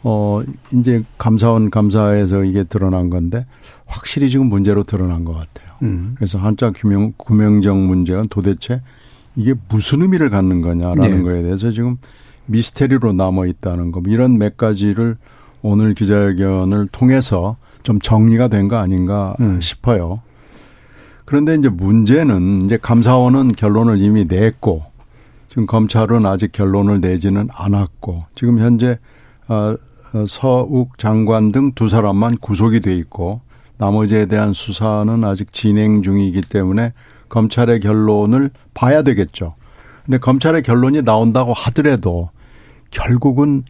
[0.03, 0.41] 어
[0.73, 3.45] 이제 감사원 감사에서 이게 드러난 건데
[3.85, 5.75] 확실히 지금 문제로 드러난 것 같아요.
[5.83, 6.13] 음.
[6.15, 8.81] 그래서 한자 구명 구명정 문제가 도대체
[9.35, 11.21] 이게 무슨 의미를 갖는 거냐라는 네.
[11.23, 11.97] 거에 대해서 지금
[12.45, 15.17] 미스테리로 남아 있다는 거뭐 이런 몇 가지를
[15.61, 19.59] 오늘 기자회견을 통해서 좀 정리가 된 거 아닌가 음.
[19.59, 20.21] 싶어요.
[21.25, 24.83] 그런데 이제 문제는 이제 감사원은 결론을 이미 냈고
[25.51, 28.97] 지금 검찰은 아직 결론을 내지는 않았고 지금 현재
[29.49, 29.75] 어,
[30.13, 33.41] 어, 서욱 장관 등 두 사람만 구속이 돼 있고
[33.77, 36.93] 나머지에 대한 수사는 아직 진행 중이기 때문에
[37.27, 39.55] 검찰의 결론을 봐야 되겠죠.
[40.05, 42.29] 근데 검찰의 결론이 나온다고 하더라도
[42.89, 43.63] 결국은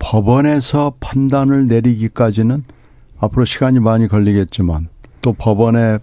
[0.00, 2.64] 법원에서 판단을 내리기까지는
[3.20, 4.88] 앞으로 시간이 많이 걸리겠지만
[5.20, 5.98] 또 법원에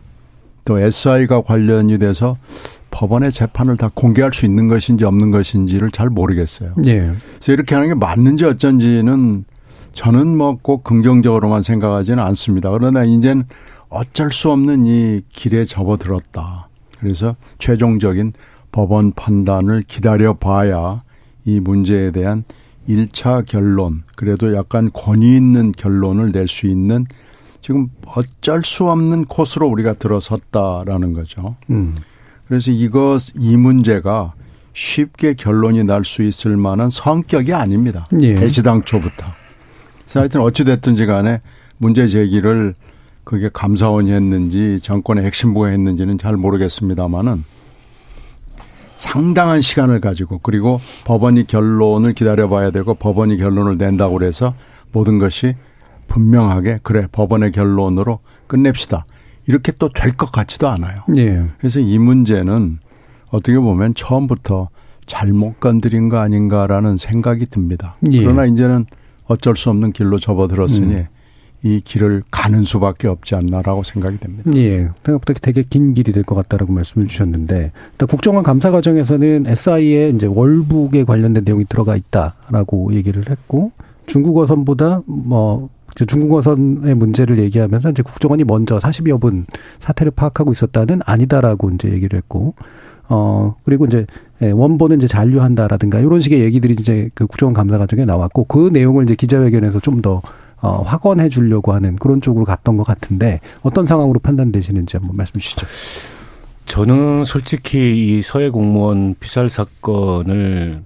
[0.64, 2.38] 또 SI가 관련이 돼서
[2.92, 6.72] 법원의 재판을 다 공개할 수 있는 것인지 없는 것인지를 잘 모르겠어요.
[6.86, 7.12] 예.
[7.36, 9.46] 그래서 이렇게 하는 게 맞는지 어쩐지는
[9.94, 12.70] 저는 뭐 꼭 긍정적으로만 생각하지는 않습니다.
[12.72, 13.44] 그러나 이제는
[13.90, 16.70] 어쩔 수 없는 이 길에 접어들었다.
[17.00, 18.34] 그래서 최종적인
[18.72, 21.02] 법원 판단을 기다려 봐야
[21.46, 22.44] 이 문제에 대한
[22.88, 27.06] 1차 결론, 그래도 약간 권위 있는 결론을 낼 수 있는
[27.62, 31.56] 지금 어쩔 수 없는 코스로 우리가 들어섰다라는 거죠.
[31.70, 31.96] 음.
[32.50, 34.34] 그래서 이것, 이 문제가
[34.74, 38.08] 쉽게 결론이 날 수 있을 만한 성격이 아닙니다.
[38.22, 38.34] 예.
[38.34, 39.26] 애시당초부터.
[40.02, 41.40] 그래서 하여튼 어찌됐든지 간에
[41.78, 42.74] 문제 제기를
[43.24, 47.44] 그게 감사원이 했는지 정권의 핵심부가 했는지는 잘 모르겠습니다만은
[48.98, 54.56] 상당한 시간을 가지고 그리고 법원이 결론을 기다려봐야 되고 법원이 결론을 낸다고 그래서
[54.92, 55.54] 모든 것이
[56.08, 59.06] 분명하게 그래 법원의 결론으로 끝냅시다.
[59.50, 60.98] 이렇게 또 될 것 같지도 않아요.
[61.18, 61.42] 예.
[61.58, 62.78] 그래서 이 문제는
[63.32, 64.70] 어떻게 보면 처음부터
[65.08, 67.96] 잘못 건드린 거 아닌가라는 생각이 듭니다.
[68.12, 68.20] 예.
[68.22, 68.86] 그러나 이제는
[69.26, 71.06] 어쩔 수 없는 길로 접어들었으니 음.
[71.64, 74.52] 이 길을 가는 수밖에 없지 않나라고 생각이 됩니다.
[74.56, 74.90] 예.
[75.04, 80.28] 생각보다 되게 긴 길이 될 것 같다라고 말씀을 주셨는데, 일단 국정원 감사 과정에서는 SI에 이제
[80.28, 83.72] 월북에 관련된 내용이 들어가 있다라고 얘기를 했고,
[84.06, 89.46] 중국어선보다 뭐, 중국어선의 문제를 얘기하면서 이제 국정원이 먼저 40여 분
[89.80, 92.56] 사태를 파악하고 있었다는 아니다라고 이제 얘기를 했고,
[93.10, 94.06] 어, 그리고 이제
[94.42, 99.04] 예, 원본은 이제 잔류한다라든가 이런 식의 얘기들이 이제 그 국정원 감사 과정에 나왔고 그 내용을
[99.04, 100.22] 이제 기자회견에서 좀더
[100.62, 105.66] 어, 확언해 주려고 하는 그런 쪽으로 갔던 것 같은데 어떤 상황으로 판단되시는지 한번 말씀 주시죠.
[106.66, 110.84] 저는 솔직히 이 서해 공무원 피살 사건을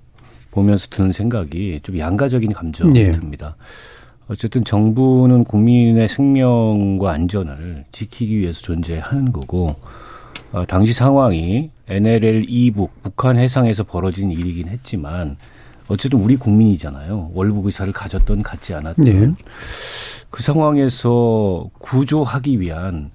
[0.51, 3.11] 보면서 드는 생각이 좀 양가적인 감정이 예.
[3.11, 3.55] 듭니다.
[4.33, 9.75] 어쨌든 정부는 국민의 생명과 안전을 지키기 위해서 존재하는 거고
[10.51, 15.37] 어, 당시 상황이 NLL 이북 북한 해상에서 벌어진 일이긴 했지만
[15.87, 17.31] 어쨌든 우리 국민이잖아요.
[17.35, 19.33] 월북 의사를 가졌던 갖지 않았던 네.
[20.31, 23.11] 그 상황에서 구조하기 위한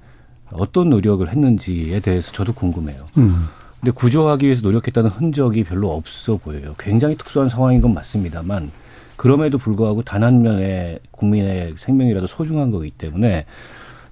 [0.53, 3.09] 어떤 노력을 했는지에 대해서 저도 궁금해요.
[3.17, 3.49] 음.
[3.81, 6.77] 근데 구조하기 위해서 노력했다는 흔적이 별로 없어 보여요.
[6.79, 8.71] 굉장히 특수한 상황인 건 맞습니다만
[9.19, 13.45] 그럼에도 불구하고 단 한 면의 국민의 생명이라도 소중한 거기 때문에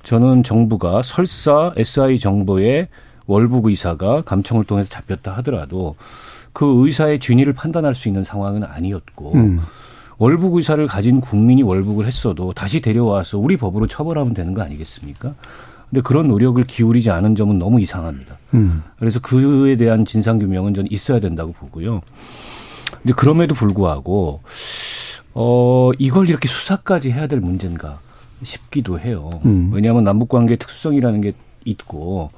[0.03, 2.89] 저는 정부가 설사 SI 정보의
[3.27, 5.97] 월북 의사가 감청을 통해서 잡혔다 하더라도
[6.53, 9.61] 그 의사의 진위를 판단할 수 있는 상황은 아니었고 음.
[10.19, 15.35] 월북 의사를 가진 국민이 월북을 했어도 다시 데려와서 우리 법으로 처벌하면 되는 거 아니겠습니까?
[15.91, 18.39] 근데 그런 노력을 기울이지 않은 점은 너무 이상합니다.
[18.55, 18.83] 음.
[18.99, 22.01] 그래서 그에 대한 진상 규명은 전 있어야 된다고 보고요.
[22.91, 24.43] 근데 그럼에도 불구하고
[25.35, 28.01] 어 이걸 이렇게 수사까지 해야 될 문제인가
[28.43, 29.41] 싶기도 해요.
[29.45, 29.71] 음.
[29.73, 31.33] 왜냐하면 남북 관계 특수성이라는 게
[31.65, 32.31] 있고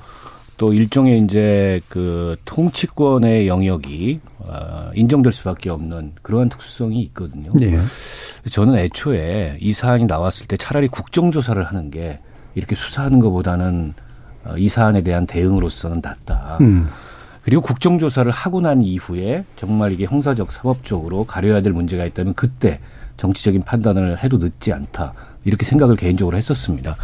[0.58, 7.52] 또 일종의 이제 그 통치권의 영역이 아, 인정될 수밖에 없는 그러한 특수성이 있거든요.
[7.60, 7.78] 예.
[8.50, 12.18] 저는 애초에 이 사안이 나왔을 때 차라리 국정조사를 하는 게
[12.56, 13.94] 이렇게 수사하는 것보다는
[14.44, 16.58] 어, 이 사안에 대한 대응으로서는 낫다.
[16.60, 16.88] 음.
[17.48, 22.78] 그리고 국정조사를 하고 난 이후에 정말 이게 형사적 사법적으로 가려야 될 문제가 있다면 그때
[23.16, 25.14] 정치적인 판단을 해도 늦지 않다.
[25.46, 26.94] 이렇게 생각을 개인적으로 했었습니다.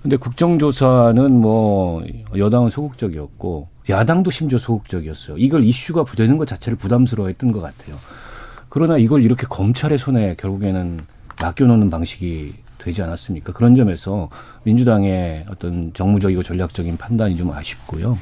[0.00, 2.00] 근데 국정조사는 뭐
[2.36, 5.36] 여당은 소극적이었고 야당도 심지어 소극적이었어요.
[5.38, 7.96] 이걸 이슈가 되는 것 자체를 부담스러워했던 것 같아요.
[8.68, 11.00] 그러나 이걸 이렇게 검찰의 손에 결국에는
[11.42, 13.52] 맡겨놓는 방식이 되지 않았습니까?
[13.52, 14.28] 그런 점에서
[14.62, 18.16] 민주당의 어떤 정무적이고 전략적인 판단이 좀 아쉽고요.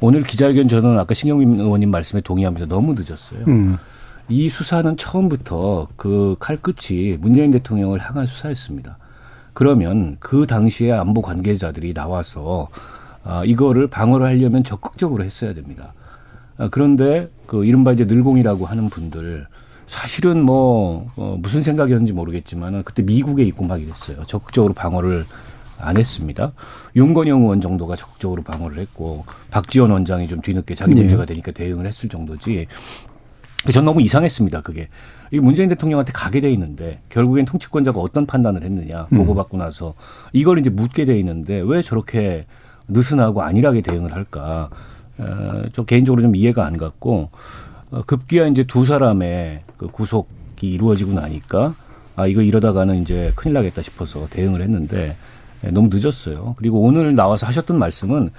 [0.00, 2.66] 오늘 기자회견 저는 아까 신영민 의원님 말씀에 동의합니다.
[2.66, 3.44] 너무 늦었어요.
[3.48, 3.78] 음.
[4.28, 8.96] 이 수사는 처음부터 그 칼끝이 문재인 대통령을 향한 수사였습니다.
[9.52, 12.68] 그러면 그 당시에 안보 관계자들이 나와서
[13.24, 15.92] 아, 이거를 방어를 하려면 적극적으로 했어야 됩니다.
[16.56, 19.46] 아, 그런데 그 이른바 이제 늘공이라고 하는 분들
[19.86, 24.24] 사실은 뭐 어, 무슨 생각이었는지 모르겠지만 그때 미국에 막 이랬어요.
[24.26, 25.24] 적극적으로 방어를
[25.80, 26.52] 안 했습니다.
[26.96, 31.00] 윤건영 의원 정도가 적극적으로 방어를 했고 박지원 원장이 좀 뒤늦게 자기 네.
[31.00, 32.66] 문제가 되니까 대응을 했을 정도지.
[33.72, 34.62] 전 너무 이상했습니다.
[34.62, 34.88] 그게
[35.30, 39.92] 이 문재인 대통령한테 가게 돼 있는데 결국엔 통치권자가 어떤 판단을 했느냐 보고받고 나서
[40.32, 42.46] 이걸 이제 묻게 돼 있는데 왜 저렇게
[42.88, 44.70] 느슨하고 안일하게 대응을 할까?
[45.18, 47.30] 어, 저 개인적으로 좀 이해가 안 갔고
[47.90, 51.74] 어, 급기야 이제 두 사람의 그 구속이 이루어지고 나니까
[52.16, 55.16] 아 이거 이러다가는 이제 큰일 나겠다 싶어서 대응을 했는데 예,
[55.62, 56.54] 너무 늦었어요.
[56.56, 58.30] 그리고 오늘 나와서 하셨던 말씀은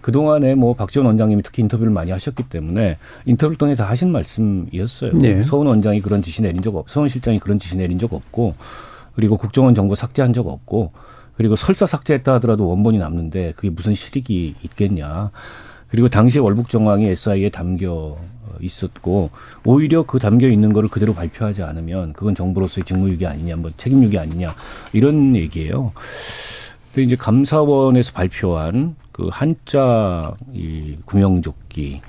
[0.00, 5.12] 그동안에 뭐 박지원 원장님이 특히 인터뷰를 많이 하셨기 때문에 인터뷰를 통해 다 하신 말씀이었어요.
[5.18, 5.42] 네.
[5.42, 8.54] 서훈 원장이 그런 지시 내린 적 없, 서훈 실장이 그런 지시 내린 적 없고
[9.14, 10.92] 그리고 국정원 정보 삭제한 적 없고
[11.36, 15.30] 그리고 설사 삭제했다 하더라도 원본이 남는데 그게 무슨 실익이 있겠냐.
[15.88, 18.16] 그리고 당시에 월북 정황이 SI에 담겨
[18.60, 19.30] 있었고
[19.64, 24.54] 오히려 그 담겨 있는 거를 그대로 발표하지 않으면 그건 정부로서의 직무유기 아니냐, 뭐 책임유기 아니냐
[24.92, 25.92] 이런 얘기예요.
[26.92, 32.00] 근데 이제 감사원에서 발표한 그 한자 이 구명조끼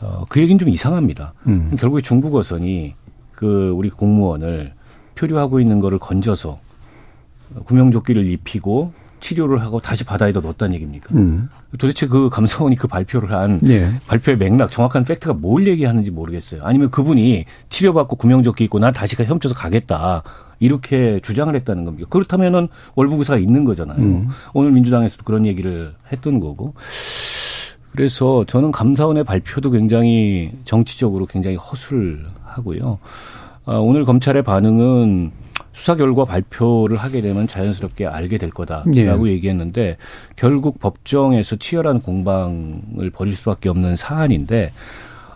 [0.00, 1.34] 어, 그 얘기는 좀 이상합니다.
[1.46, 1.76] 음.
[1.78, 2.94] 결국에 중국어선이
[3.34, 4.72] 그 우리 공무원을
[5.14, 6.58] 표류하고 있는 거를 건져서
[7.64, 11.14] 구명조끼를 입히고 치료를 하고 다시 바다에다 넣었다는 얘기입니까?
[11.14, 11.50] 음.
[11.78, 13.92] 도대체 그 감사원이 그 발표를 한 예.
[14.06, 16.62] 발표의 맥락 정확한 팩트가 뭘 얘기하는지 모르겠어요.
[16.64, 20.22] 아니면 그분이 치료받고 구명조끼 입고 나 다시 헤엄쳐서 가겠다.
[20.60, 22.06] 이렇게 주장을 했다는 겁니까?
[22.10, 23.98] 그렇다면은 월북 의사가 있는 거잖아요.
[23.98, 24.28] 음.
[24.54, 26.74] 오늘 민주당에서도 그런 얘기를 했던 거고.
[27.92, 32.98] 그래서 저는 감사원의 발표도 굉장히 정치적으로 굉장히 허술을 하고요.
[33.64, 35.32] 아, 오늘 검찰의 반응은
[35.72, 39.32] 수사 결과 발표를 하게 되면 자연스럽게 알게 될 거다라고 예.
[39.32, 39.96] 얘기했는데
[40.36, 44.72] 결국 법정에서 치열한 공방을 벌일 수밖에 없는 사안인데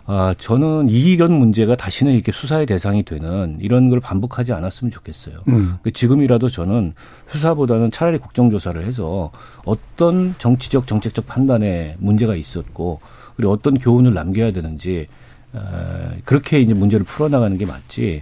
[0.07, 5.37] 아, 저는 이런 문제가 다시는 이렇게 수사의 대상이 되는 이런 걸 반복하지 않았으면 좋겠어요.
[5.47, 5.77] 음.
[5.81, 6.93] 그 지금이라도 저는
[7.29, 9.31] 수사보다는 차라리 국정조사를 해서
[9.65, 12.99] 어떤 정치적 정책적 판단에 문제가 있었고
[13.35, 15.07] 그리고 어떤 교훈을 남겨야 되는지
[15.53, 18.21] 어, 그렇게 이제 문제를 풀어나가는 게 맞지.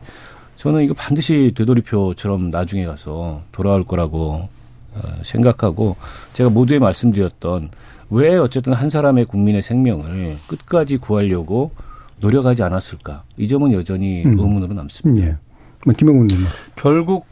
[0.56, 4.48] 저는 이거 반드시 되돌이표처럼 나중에 가서 돌아올 거라고
[4.93, 5.98] 어, 생각하고
[6.34, 7.72] 제가 모두에 말씀드렸던
[8.13, 11.71] 왜 어쨌든 한 사람의 국민의 생명을 끝까지 구하려고
[12.19, 13.23] 노력하지 않았을까?
[13.38, 14.38] 이 점은 여전히 음.
[14.38, 15.28] 의문으로 남습니다.
[15.28, 15.38] 예.
[15.86, 16.38] 뭐 김영훈 님.
[16.76, 17.26] 결국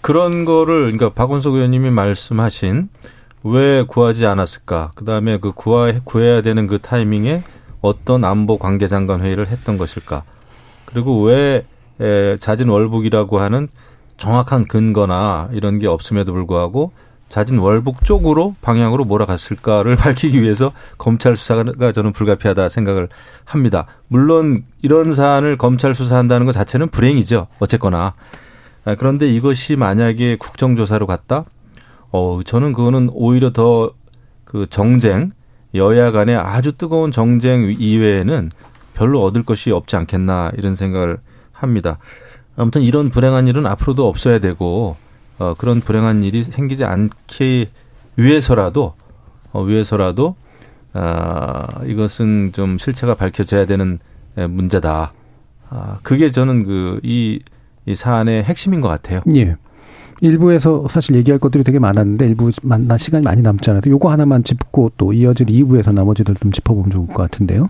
[0.00, 2.88] 그런 거를 그러니까 박원석 의원님이 말씀하신
[3.42, 4.92] 왜 구하지 않았을까?
[4.94, 7.42] 그다음에 그 구하 구해야 되는 그 타이밍에
[7.80, 10.22] 어떤 안보 관계장관 회의를 했던 것일까?
[10.84, 11.66] 그리고 왜
[12.00, 13.66] 에, 자진 월북이라고 하는
[14.18, 16.92] 정확한 근거나 이런 게 없음에도 불구하고
[17.32, 23.08] 자진 월북 쪽으로 방향으로 몰아갔을까를 밝히기 위해서 검찰 수사가 저는 불가피하다 생각을
[23.44, 23.86] 합니다.
[24.06, 27.46] 물론 이런 사안을 검찰 수사한다는 것 자체는 불행이죠.
[27.58, 28.12] 어쨌거나.
[28.84, 31.44] 아, 그런데 이것이 만약에 국정조사로 갔다?
[32.10, 33.94] 어, 저는 그거는 오히려 더
[34.52, 35.32] 그 정쟁,
[35.74, 38.50] 여야 간의 아주 뜨거운 정쟁 이외에는
[38.92, 41.16] 별로 얻을 것이 없지 않겠나 이런 생각을
[41.52, 41.96] 합니다.
[42.54, 44.96] 아무튼 이런 불행한 일은 앞으로도 없어야 되고
[45.38, 47.70] 어, 그런 불행한 일이 생기지 않기
[48.16, 48.94] 위해서라도
[49.52, 50.36] 어, 위해서라도
[50.94, 53.98] 아, 이것은 좀 실체가 밝혀져야 되는
[54.34, 55.12] 문제다.
[55.70, 57.40] 아, 그게 저는 그이
[57.86, 59.22] 이 사안의 핵심인 것 같아요.
[59.34, 59.56] 예.
[60.20, 64.92] 일부에서 사실 얘기할 것들이 되게 많았는데 일부 만나 시간이 많이 남지 않아서 요거 하나만 짚고
[64.96, 67.68] 또 이어질 2부에서 나머지들 좀 짚어보면 좋을 것 같은데요.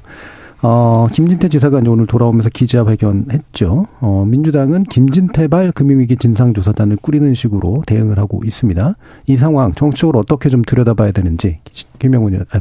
[0.64, 3.86] 어, 김진태 지사가 이제 오늘 돌아오면서 기자회견했죠.
[4.00, 8.94] 어, 민주당은 김진태발 금융위기 진상조사단을 꾸리는 식으로 대응을 하고 있습니다.
[9.26, 11.58] 이 상황 정치적으로 어떻게 좀 들여다봐야 되는지
[11.98, 12.60] 김영훈 의원, 아,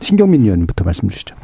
[0.00, 1.34] 신경민 의원부터 말씀 주시죠.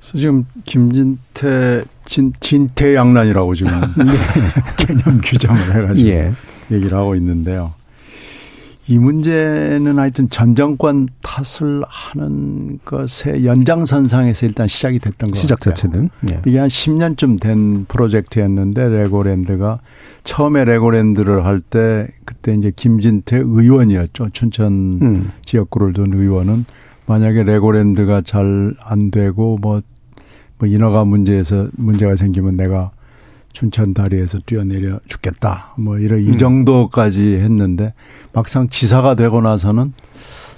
[0.00, 4.04] 그래서 지금 김진태 진 진태양난이라고 지금 네.
[4.76, 6.32] 개념 규정을 해가지고 예.
[6.72, 7.72] 얘기를 하고 있는데요.
[8.86, 15.40] 이 문제는 하여튼 전 정권 탓을 하는 것의 연장선상에서 일단 시작이 됐던 거예요.
[15.40, 16.10] 시작 자체는.
[16.30, 16.42] 예.
[16.46, 19.78] 이게 한 10년쯤 된 프로젝트였는데 레고랜드가
[20.24, 24.28] 처음에 레고랜드를 할 때 그때 이제 김진태 의원이었죠.
[24.32, 25.30] 춘천 음.
[25.46, 26.66] 지역구를 둔 의원은
[27.06, 29.80] 만약에 레고랜드가 잘 안 되고 뭐,
[30.58, 32.90] 뭐 인허가 문제에서 문제가 생기면 내가
[33.54, 35.74] 춘천 다리에서 뛰어내려 죽겠다.
[35.78, 36.36] 뭐 이런 이 음.
[36.36, 37.94] 정도까지 했는데
[38.34, 39.94] 막상 지사가 되고 나서는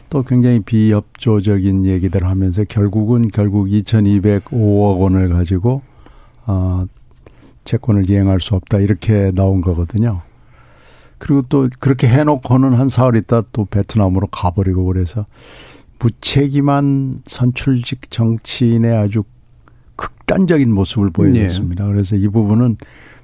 [0.09, 5.80] 또 굉장히 비협조적인 얘기들 하면서 결국은 결국 2,205억 원을 가지고
[6.46, 6.87] 어
[7.64, 10.22] 채권을 이행할 수 없다 이렇게 나온 거거든요.
[11.18, 15.26] 그리고 또 그렇게 해놓고는 한 사흘 있다 또 베트남으로 가버리고 그래서
[15.98, 19.22] 무책임한 선출직 정치인의 아주
[20.27, 21.85] 극단적인 모습을 보여줬습니다.
[21.85, 21.93] 네.
[21.93, 22.77] 그래서 이 부분은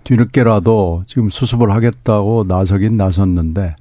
[0.05, 3.75] 뒤늦게라도 지금 수습을 하겠다고 나서긴 나섰는데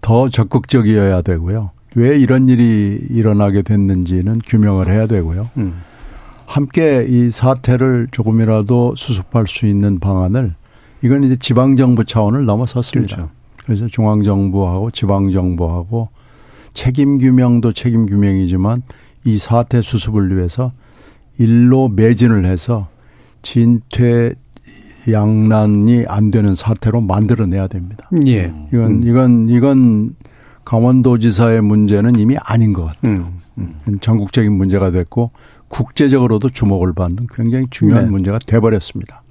[0.00, 1.70] 더 적극적이어야 되고요.
[1.94, 5.50] 왜 이런 일이 일어나게 됐는지는 규명을 해야 되고요.
[5.58, 5.80] 음.
[6.46, 10.54] 함께 이 사태를 조금이라도 수습할 수 있는 방안을
[11.02, 13.16] 이건 이제 지방정부 차원을 넘어섰습니다.
[13.16, 13.32] 그렇죠.
[13.64, 16.08] 그래서 중앙정부하고 지방정부하고
[16.74, 18.82] 책임 규명도 책임 규명이지만
[19.24, 20.70] 이 사태 수습을 위해서
[21.40, 22.88] 일로 매진을 해서
[23.40, 24.34] 진퇴
[25.10, 28.08] 양난이 안 되는 사태로 만들어내야 됩니다.
[28.26, 28.52] 예.
[28.72, 29.02] 이건 음.
[29.02, 30.16] 이건 이건
[30.66, 33.32] 강원도지사의 문제는 이미 아닌 것 같아요.
[33.56, 33.74] 음.
[33.88, 33.98] 음.
[34.02, 35.30] 전국적인 문제가 됐고
[35.68, 38.10] 국제적으로도 주목을 받는 굉장히 중요한 네.
[38.10, 39.22] 문제가 돼버렸습니다.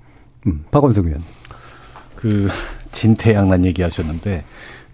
[0.48, 0.64] 음.
[0.72, 1.22] 박원석 의원.
[2.16, 2.50] 그
[2.92, 4.44] 진태양난 얘기하셨는데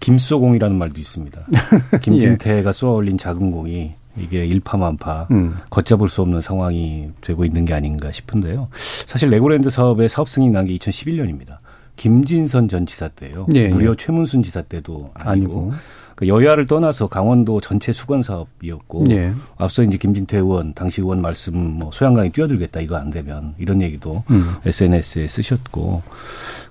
[0.00, 1.46] 김쏘공이라는 말도 있습니다.
[2.02, 5.56] 김진태가 쏘아올린 작은 공이 이게 일파만파 음.
[5.70, 8.68] 걷잡을 수 없는 상황이 되고 있는 게 아닌가 싶은데요.
[9.06, 11.58] 사실 레고랜드 사업의 사업 승인 난게 2011년입니다.
[11.96, 13.46] 김진선 전 지사 때요.
[13.54, 13.94] 예, 무려 예.
[13.96, 15.72] 최문순 지사 때도 아니고, 아니고.
[16.16, 19.32] 그 여야를 떠나서 강원도 전체 수건 사업이었고 예.
[19.58, 24.24] 앞서 이제 김진태 의원 당시 의원 말씀 뭐 소양강에 뛰어들겠다 이거 안 되면 이런 얘기도
[24.30, 24.56] 음.
[24.64, 26.02] SNS에 쓰셨고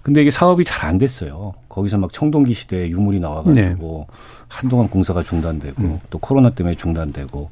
[0.02, 1.54] 근데 이게 사업이 잘 안 됐어요.
[1.70, 4.16] 거기서 막 청동기 시대에 유물이 나와가지고 네.
[4.48, 6.00] 한동안 공사가 중단되고 음.
[6.10, 7.50] 또 코로나 때문에 중단되고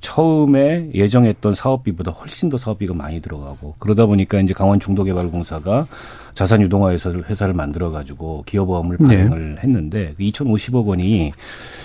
[0.00, 5.86] 처음에 예정했던 사업비보다 훨씬 더 사업비가 많이 들어가고 그러다 보니까 이제 강원 중도개발공사가
[6.34, 9.04] 자산 유동화해서 회사를 만들어 가지고 기업보험을 네.
[9.04, 9.60] 발행을 네.
[9.62, 11.32] 했는데 그 2,050억 원이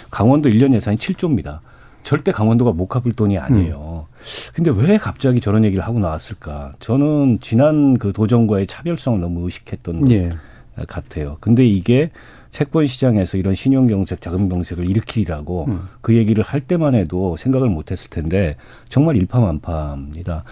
[0.09, 1.59] 강원도 1년 예산이 7조입니다.
[2.03, 4.05] 절대 강원도가 못 갚을 돈이 아니에요.
[4.07, 4.53] 음.
[4.53, 6.73] 근데 왜 갑자기 저런 얘기를 하고 나왔을까?
[6.79, 10.29] 저는 지난 그 도정과의 차별성을 너무 의식했던 예.
[10.29, 11.37] 것 같아요.
[11.41, 12.11] 근데 이게
[12.55, 15.89] 채권 시장에서 이런 신용 경색, 자금 경색을 일으키라고 음.
[15.99, 18.55] 그 얘기를 할 때만 해도 생각을 못 했을 텐데
[18.87, 20.45] 정말 일파만파입니다.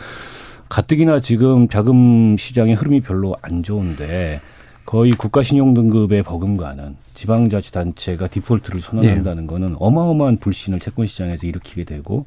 [0.67, 4.41] 가뜩이나 지금 자금 시장의 흐름이 별로 안 좋은데
[4.85, 9.47] 거의 국가 신용 등급에 버금가는 지방자치단체가 디폴트를 선언한다는 네.
[9.47, 12.25] 거는 어마어마한 불신을 채권 시장에서 일으키게 되고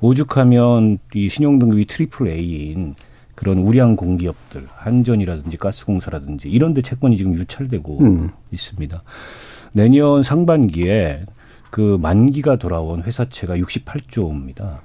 [0.00, 2.94] 오죽하면 이 신용 등급이 트리플 A인
[3.36, 8.30] 그런 우량 공기업들 한전이라든지 가스공사라든지 이런 데 채권이 지금 유찰되고 음.
[8.50, 9.02] 있습니다.
[9.72, 11.26] 내년 상반기에
[11.70, 14.78] 그 만기가 돌아온 회사채가 68조입니다.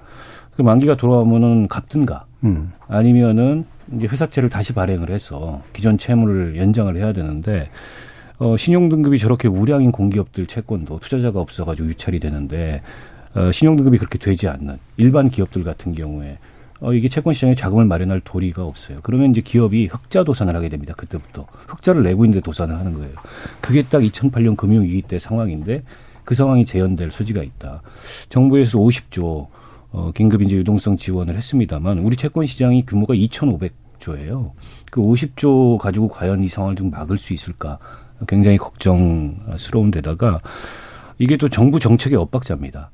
[0.56, 2.74] 그 만기가 돌아오면은 갚든가 음.
[2.88, 7.70] 아니면은 이제 회사채를 다시 발행을 해서 기존 채무를 연장을 해야 되는데
[8.38, 12.82] 어, 신용 등급이 저렇게 우량인 공기업들 채권도 투자자가 없어 가지고 유찰이 되는데
[13.34, 16.38] 어, 신용 등급이 그렇게 되지 않는 일반 기업들 같은 경우에
[16.82, 19.00] 어, 이게 채권 시장에 자금을 마련할 도리가 없어요.
[19.04, 20.96] 그러면 이제 기업이 흑자 도산을 하게 됩니다.
[20.98, 23.14] 그때부터 흑자를 내고 있는데 도산을 하는 거예요.
[23.62, 25.84] 그게 딱 2008년 금융 위기 때 상황인데
[26.26, 27.84] 그 상황이 재현될 소지가 있다.
[28.30, 29.48] 정부에서 50조
[29.92, 34.52] 어, 긴급 이제 유동성 지원을 했습니다만 우리 채권 시장이 규모가 2,500조예요.
[34.90, 37.78] 그 50조 가지고 과연 이 상황을 좀 막을 수 있을까?
[38.28, 40.42] 굉장히 걱정스러운 데다가
[41.20, 42.90] 이게 또 정부 정책의 엇박자입니다.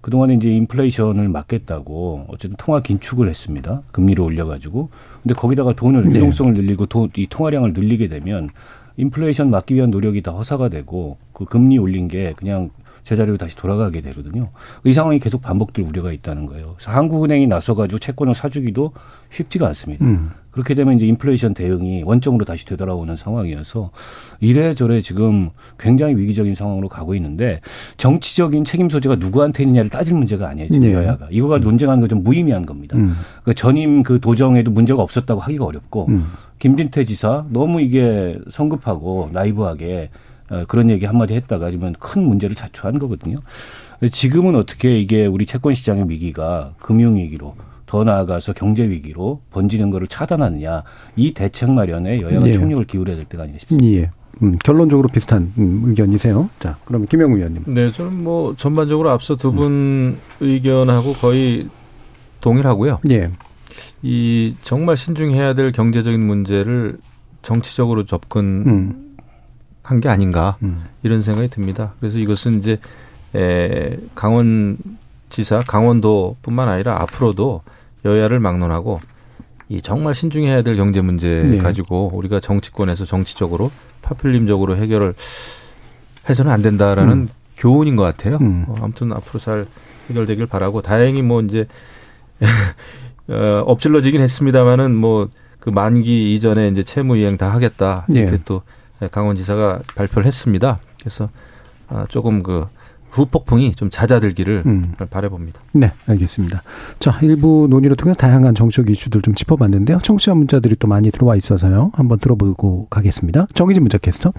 [0.00, 3.82] 그동안에 이제 인플레이션을 막겠다고 어쨌든 통화 긴축을 했습니다.
[3.92, 4.88] 금리를 올려가지고.
[5.22, 6.18] 근데 거기다가 돈을, 네.
[6.18, 8.48] 유동성을 늘리고 돈, 이 통화량을 늘리게 되면
[8.96, 12.70] 인플레이션 막기 위한 노력이 다 허사가 되고 그 금리 올린 게 그냥
[13.02, 14.50] 제자리로 다시 돌아가게 되거든요.
[14.84, 16.74] 이 상황이 계속 반복될 우려가 있다는 거예요.
[16.76, 18.92] 그래서 한국은행이 나서가지고 채권을 사주기도
[19.30, 20.04] 쉽지가 않습니다.
[20.04, 20.30] 음.
[20.50, 23.92] 그렇게 되면 이제 인플레이션 대응이 원점으로 다시 되돌아오는 상황이어서
[24.40, 27.60] 이래저래 지금 굉장히 위기적인 상황으로 가고 있는데
[27.98, 30.68] 정치적인 책임 소재가 누구한테 있느냐를 따질 문제가 아니에요.
[30.68, 30.94] 지금 네.
[30.94, 31.28] 여야가.
[31.30, 31.60] 이거가 음.
[31.62, 32.96] 논쟁하는 건 좀 무의미한 겁니다.
[32.96, 33.14] 음.
[33.44, 36.26] 그 전임 그 도정에도 문제가 없었다고 하기가 어렵고 음.
[36.58, 40.29] 김진태 지사 너무 이게 성급하고 나이브하게 어,
[40.68, 43.36] 그런 얘기 한마디 했다가 지금 큰 문제를 자초한 거거든요.
[44.10, 47.54] 지금은 어떻게 이게 우리 채권 시장의 위기가 금융 위기로
[47.86, 50.84] 더 나아가서 경제 위기로 번지는 것을 차단하느냐
[51.16, 52.52] 이 대책 마련에 여야가 예.
[52.52, 53.86] 총력을 기울여야 될 때가 아닌가 싶습니다.
[53.88, 54.10] 예.
[54.42, 56.48] 음, 결론적으로 비슷한 음, 의견이세요.
[56.60, 57.64] 자, 그러면 김영우 의원님.
[57.66, 60.18] 네, 저는 뭐 전반적으로 앞서 두분 음.
[60.40, 61.68] 의견하고 거의
[62.40, 63.00] 동일하고요.
[63.10, 63.30] 예.
[64.02, 66.96] 이 정말 신중해야 될 경제적인 문제를
[67.42, 69.09] 정치적으로 접근 음.
[69.90, 70.84] 한 게 아닌가 음.
[71.02, 71.94] 이런 생각이 듭니다.
[72.00, 72.78] 그래서 이것은 이제
[73.34, 74.78] 에, 강원
[75.28, 77.62] 지사 강원도뿐만 아니라 앞으로도
[78.04, 79.00] 여야를 막론하고
[79.68, 81.58] 이 정말 신중해야 될 경제 문제 네.
[81.58, 83.70] 가지고 우리가 정치권에서 정치적으로
[84.02, 85.14] 파퓰림적으로 해결을
[86.28, 87.28] 해서는 안 된다라는 음.
[87.56, 88.38] 교훈인 것 같아요.
[88.40, 88.64] 음.
[88.68, 89.66] 어, 아무튼 앞으로 잘
[90.08, 91.66] 해결되길 바라고 다행히 뭐 이제
[93.28, 98.38] 어, 엎질러지긴 했습니다만은 뭐그 만기 이전에 이제 채무 이행 다 하겠다 이렇게 네.
[98.44, 100.80] 또 네, 강원지사가 발표를 했습니다.
[101.00, 101.28] 그래서
[101.88, 102.66] 아, 조금 그
[103.10, 104.94] 후폭풍이 좀 잦아들기를 음.
[105.10, 105.60] 바라봅니다.
[105.72, 106.62] 네, 알겠습니다.
[106.98, 109.98] 자, 일부 논의를 통해 다양한 정책 이슈들 좀 짚어봤는데요.
[109.98, 111.90] 청취자 문자들이 또 많이 들어와 있어서요.
[111.94, 113.46] 한번 들어보고 가겠습니다.
[113.52, 114.32] 정희진 문자 캐스터.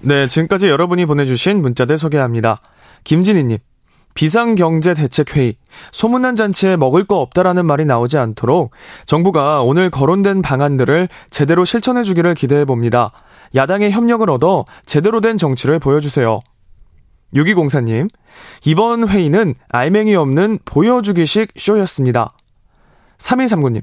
[0.00, 2.62] 네, 지금까지 여러분이 보내주신 문자들 소개합니다.
[3.04, 3.58] 김진희님.
[4.14, 5.54] 비상경제대책회의,
[5.92, 8.72] 소문난 잔치에 먹을 거 없다라는 말이 나오지 않도록
[9.06, 13.12] 정부가 오늘 거론된 방안들을 제대로 실천해 주기를 기대해 봅니다.
[13.54, 16.40] 야당의 협력을 얻어 제대로 된 정치를 보여주세요.
[17.34, 18.08] 6204님,
[18.64, 22.32] 이번 회의는 알맹이 없는 보여주기식 쇼였습니다.
[23.18, 23.82] 3139님,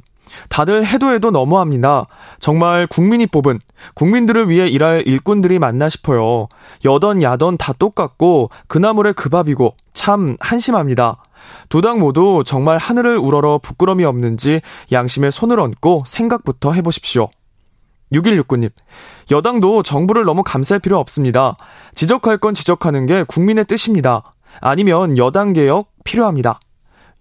[0.49, 2.07] 다들 해도 해도 너무합니다.
[2.39, 3.59] 정말 국민이 뽑은,
[3.93, 6.47] 국민들을 위해 일할 일꾼들이 맞나 싶어요.
[6.83, 11.23] 여던 야던 다 똑같고, 그나물의 그 밥이고, 참 한심합니다.
[11.69, 14.59] 두 당 모두 정말 하늘을 우러러 부끄럼이 없는지
[14.91, 17.29] 양심에 손을 얹고 생각부터 해보십시오.
[18.13, 18.69] 6169님,
[19.31, 21.57] 여당도 정부를 너무 감쌀 필요 없습니다.
[21.93, 24.31] 지적할 건 지적하는 게 국민의 뜻입니다.
[24.61, 26.59] 아니면 여당 개혁 필요합니다.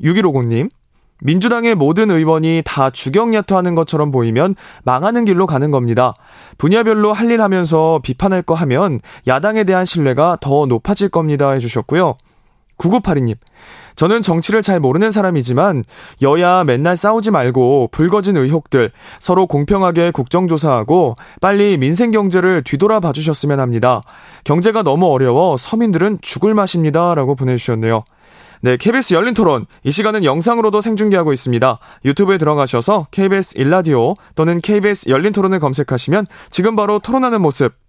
[0.01, 0.71] 6150님,
[1.23, 6.15] 민주당의 모든 의원이 다 주경야투하는 것처럼 보이면 망하는 길로 가는 겁니다.
[6.59, 11.51] 분야별로 할 일 하면서 비판할 거 하면 야당에 대한 신뢰가 더 높아질 겁니다.
[11.53, 12.17] 해주셨고요.
[12.79, 13.37] 9982님,
[13.97, 15.85] 저는 정치를 잘 모르는 사람이지만
[16.23, 23.59] 여야 맨날 싸우지 말고 불거진 의혹들 서로 공평하게 국정조사하고 빨리 민생 경제를 뒤돌아 봐 주셨으면
[23.59, 24.03] 합니다.
[24.45, 27.15] 경제가 너무 어려워 서민들은 죽을 맛입니다.
[27.15, 28.05] 라고 보내주셨네요.
[28.63, 29.67] 네, KBS 열린 토론.
[29.85, 31.79] 이 시간은 영상으로도 생중계하고 있습니다.
[32.05, 37.73] 유튜브에 들어가셔서 KBS 일라디오 또는 KBS 열린 토론을 검색하시면 지금 바로 토론하는 모습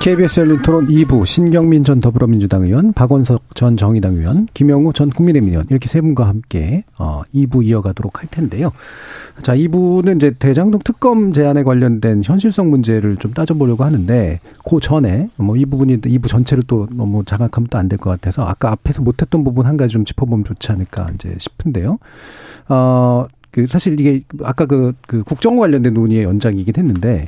[0.00, 5.50] KBS 열린 토론 2부 신경민 전 더불어민주당 의원, 박원석 전 정의당 의원, 김영우 전 국민의힘
[5.50, 8.70] 의원 이렇게 세 분과 함께 어 2부 이어가도록 할 텐데요.
[9.42, 15.56] 자, 2부는 이제 대장동 특검 제안에 관련된 현실성 문제를 좀 따져보려고 하는데 그 전에 뭐
[15.56, 19.42] 이 부분이 2부 전체를 또 너무 장악하면 또 안 될 것 같아서 아까 앞에서 못했던
[19.42, 21.98] 부분 한 가지 좀 짚어보면 좋지 않을까 이제 싶은데요.
[22.68, 27.26] 어, 그 사실 이게 아까 그, 그 국정 관련된 논의의 연장이긴 했는데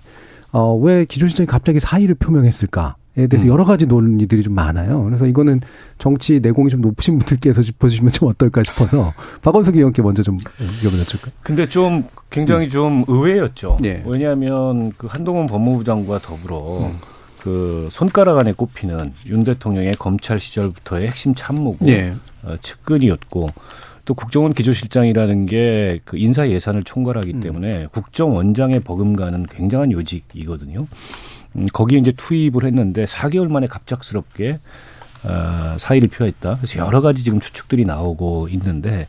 [0.53, 2.97] 어, 왜 기조실장이 갑자기 사의를 표명했을까?
[3.17, 3.51] 에 대해서 음.
[3.51, 5.03] 여러 가지 논의들이 좀 많아요.
[5.03, 5.61] 그래서 이거는
[5.99, 10.39] 정치 내공이 좀 높으신 분들께서 짚어주시면 좀 어떨까 싶어서 박원석 의원께 먼저 좀
[10.85, 11.33] 여쭐까요?
[11.43, 13.79] 근데 좀 굉장히 좀 의외였죠.
[13.83, 14.05] 예.
[14.07, 16.99] 왜냐하면 그 한동훈 법무부 장관과 더불어 음.
[17.41, 22.15] 그 손가락 안에 꼽히는 윤 대통령의 검찰 시절부터의 핵심 참모고 예.
[22.45, 23.51] 어, 측근이었고
[24.05, 27.41] 또 국정원 기조실장이라는 게 그 인사 예산을 총괄하기 음.
[27.41, 30.87] 때문에 국정원장의 버금가는 굉장한 요직이거든요.
[31.57, 34.59] 음, 거기에 이제 투입을 했는데 4개월 만에 갑작스럽게
[35.25, 36.57] 어, 사의를 표했다.
[36.57, 39.07] 그래서 여러 가지 지금 추측들이 나오고 있는데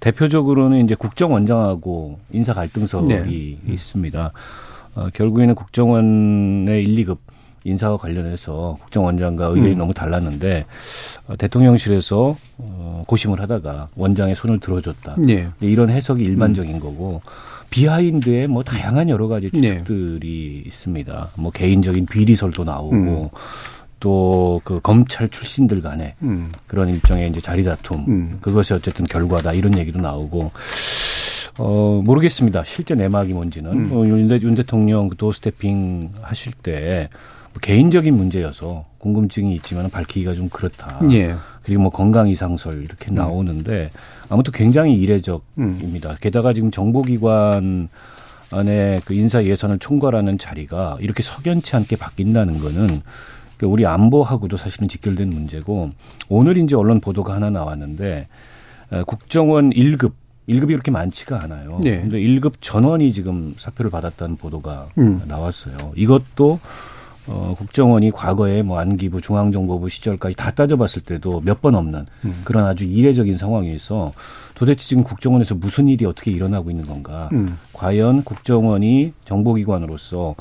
[0.00, 3.72] 대표적으로는 이제 국정원장하고 인사 갈등설이 네.
[3.72, 4.32] 있습니다.
[4.96, 7.18] 어, 결국에는 국정원의 1, 2급
[7.64, 9.78] 인사와 관련해서 국정원장과 의견이 음.
[9.78, 10.66] 너무 달랐는데
[11.26, 15.16] 어, 대통령실에서 어, 고심을 하다가 원장의 손을 들어줬다.
[15.28, 15.48] 예.
[15.60, 17.22] 이런 해석이 일반적인 거고
[17.70, 19.60] 비하인드에 뭐 다양한 여러 가지 네.
[19.60, 21.30] 추측들이 있습니다.
[21.36, 23.28] 뭐 개인적인 비리설도 나오고 음.
[24.04, 26.52] 또그 검찰 출신들 간에 음.
[26.66, 28.38] 그런 일종의 이제 자리 다툼 음.
[28.42, 30.52] 그것이 어쨌든 결과다 이런 얘기도 나오고
[31.56, 33.92] 어 모르겠습니다 실제 내막이 뭔지는 음.
[33.92, 37.08] 어, 윤, 대, 윤 대통령 그 도스태핑 하실 때뭐
[37.60, 41.34] 개인적인 문제여서 궁금증이 있지만 밝히기가 좀 그렇다 예.
[41.62, 43.14] 그리고 뭐 건강 이상설 이렇게 음.
[43.14, 43.90] 나오는데
[44.28, 47.88] 아무튼 굉장히 이례적입니다 게다가 지금 정보기관
[48.52, 53.02] 안에 그 인사 예산을 총괄하는 자리가 이렇게 석연치 않게 바뀐다는 거는
[53.56, 55.90] 그 우리 안보하고도 사실은 직결된 문제고
[56.28, 58.28] 오늘 이제 언론 보도가 하나 나왔는데
[58.92, 60.12] 에, 국정원 1급
[60.48, 61.80] 1급이 그렇게 많지가 않아요.
[61.82, 62.00] 네.
[62.00, 65.22] 근데 1급 전원이 지금 사표를 받았다는 보도가 음.
[65.26, 65.92] 나왔어요.
[65.96, 66.60] 이것도
[67.26, 72.42] 어, 국정원이 과거에 뭐 안기부, 중앙정보부 시절까지 다 따져봤을 때도 몇 번 없는 음.
[72.44, 74.12] 그런 아주 이례적인 상황에서
[74.54, 77.30] 도대체 지금 국정원에서 무슨 일이 어떻게 일어나고 있는 건가?
[77.32, 77.56] 음.
[77.72, 80.34] 과연 국정원이 정보기관으로서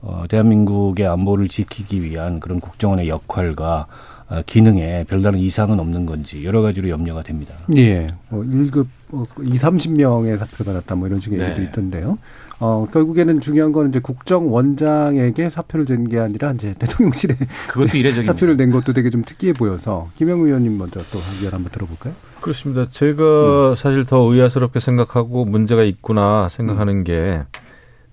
[0.00, 3.86] 어, 대한민국의 안보를 지키기 위한 그런 국정원의 역할과
[4.30, 7.54] 어, 기능에 별다른 이상은 없는 건지 여러 가지로 염려가 됩니다.
[7.76, 8.06] 예.
[8.30, 11.44] 뭐 1급 어, 2, 30명의 사표를 받았다 뭐 이런 식의 네.
[11.50, 12.18] 얘기도 있던데요.
[12.64, 17.34] 어, 결국에는 중요한 거는 이제 국정 원장에게 사표를 낸 게 아니라 이제 대통령실에
[17.66, 18.32] 그것도 이례적입니다.
[18.32, 22.14] 사표를 낸 것도 되게 좀 특이해 보여서 김영 의원님 먼저 또 의견 한번 들어볼까요?
[22.40, 22.88] 그렇습니다.
[22.88, 27.42] 제가 사실 더 의아스럽게 생각하고 문제가 있구나 생각하는 게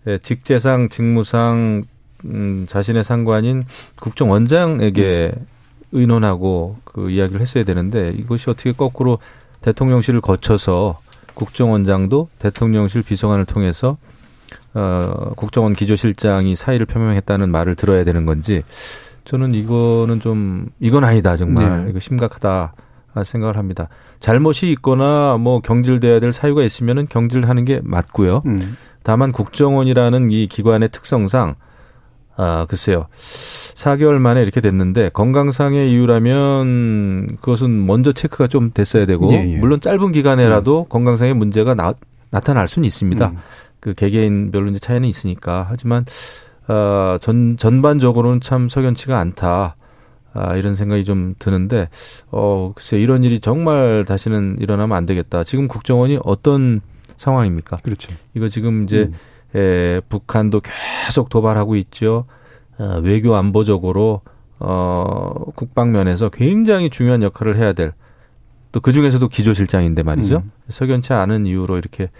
[0.08, 1.84] 예, 직제상 직무상
[2.26, 3.66] 음, 자신의 상관인
[4.00, 5.32] 국정원장에게
[5.92, 9.20] 의논하고 그 이야기를 했어야 되는데 이것이 어떻게 거꾸로
[9.62, 11.00] 대통령실을 거쳐서
[11.36, 13.98] 국정원장도 대통령실 비서관을 통해서
[14.74, 18.64] 어, 국정원 기조실장이 사의를 표명했다는 말을 들어야 되는 건지
[19.26, 21.90] 저는 이거는 좀 이건 아니다 정말 네.
[21.90, 22.74] 이거 심각하다
[23.24, 23.90] 생각을 합니다.
[24.20, 28.44] 잘못이 있거나 뭐 경질돼야 될 사유가 있으면은 경질하는 게 맞고요.
[28.46, 28.78] 음.
[29.04, 31.56] 다만 국정원이라는 이 기관의 특성상
[32.36, 33.08] 아 글쎄요
[33.76, 39.58] 4개월 만에 이렇게 됐는데 건강상의 이유라면 그것은 먼저 체크가 좀 됐어야 되고 예, 예.
[39.58, 41.94] 물론 짧은 기간에라도 건강상의 문제가 나,
[42.32, 43.28] 나타날 수는 있습니다.
[43.28, 43.38] 음.
[43.80, 46.06] 그 개개인별로 이제 차이는 있으니까 하지만
[46.68, 49.76] 어, 전 전반적으로는 참 석연치가 않다.
[50.34, 51.90] 아, 이런 생각이 좀 드는데,
[52.30, 55.44] 어, 글쎄, 이런 일이 정말 다시는 일어나면 안 되겠다.
[55.44, 56.82] 지금 국정원이 어떤
[57.18, 57.78] 상황입니까?
[57.78, 58.14] 그렇죠.
[58.36, 59.10] 이거 지금 이제,
[59.56, 59.60] 음.
[59.60, 62.26] 에, 북한도 계속 도발하고 있죠.
[62.78, 64.22] 어, 외교 안보적으로,
[64.60, 67.94] 어, 국방면에서 굉장히 중요한 역할을 해야 될,
[68.72, 70.44] 또 그 중에서도 기조실장인데 말이죠.
[70.46, 70.52] 음.
[70.70, 72.12] 석연치 않은 이유로 이렇게,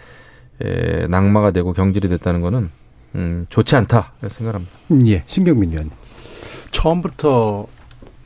[0.62, 2.70] 에, 낙마가 되고 경질이 됐다는 거는
[3.16, 4.74] 음, 좋지 않다 생각합니다.
[4.92, 5.90] 음, 예, 신경민 의원.
[6.72, 7.68] 처음부터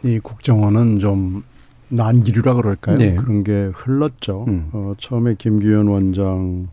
[0.03, 1.43] 이 국정원은 좀
[1.89, 2.95] 난기류라 그럴까요?
[2.95, 3.15] 네.
[3.15, 4.45] 그런 게 흘렀죠.
[4.47, 4.69] 음.
[4.73, 6.67] 어, 처음에 김규현 원장을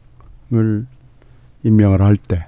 [1.62, 2.46] 임명을 할 때,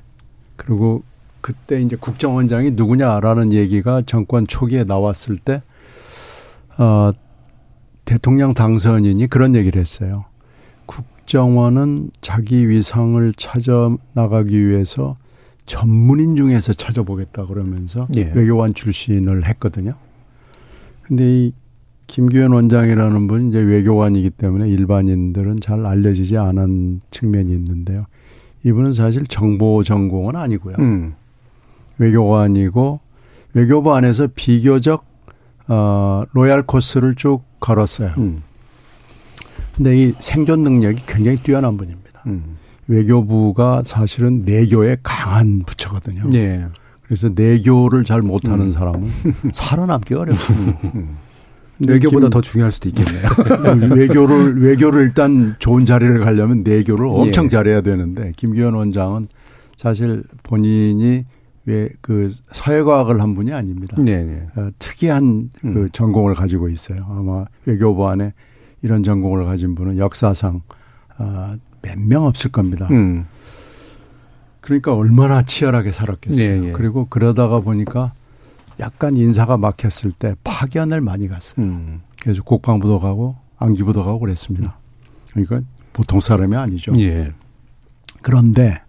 [0.56, 1.02] 그리고
[1.40, 5.60] 그때 이제 국정원장이 누구냐라는 얘기가 정권 초기에 나왔을 때,
[6.78, 7.12] 어,
[8.04, 10.24] 대통령 당선인이 그런 얘기를 했어요.
[10.86, 15.16] 국 정원은 자기 위상을 찾아 나가기 위해서
[15.64, 18.30] 전문인 중에서 찾아보겠다 그러면서 예.
[18.34, 19.94] 외교관 출신을 했거든요.
[21.00, 21.52] 근데 이
[22.06, 28.00] 김규현 원장이라는 분이 이제 외교관이기 때문에 일반인들은 잘 알려지지 않은 측면이 있는데요.
[28.64, 30.76] 이분은 사실 정보 전공은 아니고요.
[30.80, 31.14] 음.
[31.96, 33.00] 외교관이고
[33.54, 35.06] 외교부 안에서 비교적
[35.66, 38.12] 어 로얄 코스를 쭉 걸었어요.
[38.18, 38.42] 음.
[39.76, 42.22] 근데 이 생존 능력이 굉장히 뛰어난 분입니다.
[42.26, 42.56] 음.
[42.88, 46.28] 외교부가 사실은 내교에 강한 부처거든요.
[46.34, 46.66] 예.
[47.02, 48.70] 그래서 내교를 잘 못하는 음.
[48.70, 49.10] 사람은
[49.52, 50.78] 살아남기 어렵습니다.
[51.78, 53.22] 근데 외교보다 김- 더 중요할 수도 있겠네요.
[53.96, 57.48] 외교를 외교를 일단 좋은 자리를 가려면 내교를 엄청 예.
[57.48, 59.28] 잘해야 되는데 김기현 원장은
[59.76, 61.24] 사실 본인이
[61.64, 63.96] 왜 그 사회과학을 한 분이 아닙니다.
[63.96, 64.46] 네, 네.
[64.56, 65.88] 어, 특이한 그 음.
[65.92, 67.06] 전공을 가지고 있어요.
[67.08, 68.32] 아마 외교부 안에
[68.82, 70.60] 이런 전공을 가진 분은 역사상
[71.16, 72.88] 아, 몇 명 없을 겁니다.
[72.90, 73.26] 음.
[74.60, 76.60] 그러니까 얼마나 치열하게 살았겠어요.
[76.60, 76.72] 네, 예.
[76.72, 78.12] 그리고 그러다가 보니까
[78.80, 81.64] 약간 인사가 막혔을 때 파견을 많이 갔어요.
[81.66, 82.00] 음.
[82.22, 84.78] 그래서 국방부도 가고 안기부도 가고 그랬습니다.
[85.32, 85.60] 그러니까
[85.92, 86.92] 보통 사람이 아니죠.
[87.00, 87.32] 예.
[88.22, 88.80] 그런데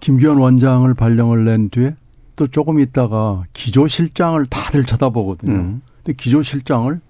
[0.00, 1.96] 김기현 원장을 발령을 낸 뒤에
[2.36, 5.52] 또 조금 있다가 기조실장을 다들 쳐다보거든요.
[5.52, 5.82] 음.
[5.96, 7.00] 근데 기조실장을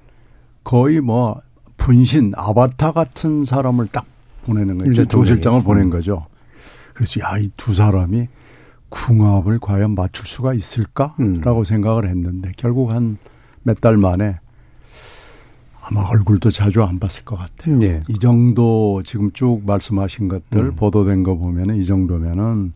[0.63, 1.41] 거의 뭐
[1.85, 4.07] 분신 아바타 같은 사람을 딱
[4.47, 4.75] 보내는.
[4.87, 5.07] 임 대통령이.
[5.09, 5.91] 조실장을 보낸 음.
[5.91, 6.25] 거죠.
[6.95, 8.27] 그래서 야 이 두 사람이
[8.89, 11.65] 궁합을 과연 맞출 수가 있을까라고 음.
[11.65, 13.17] 생각을 했는데 결국 한
[13.67, 14.39] 몇 달 만에
[15.83, 17.79] 아마 얼굴도 자주 안 봤을 것 같아요.
[17.83, 18.01] 예.
[18.09, 20.77] 이 정도 지금 쭉 말씀하신 것들 음.
[20.77, 22.73] 보도된 거 보면은 이 정도면은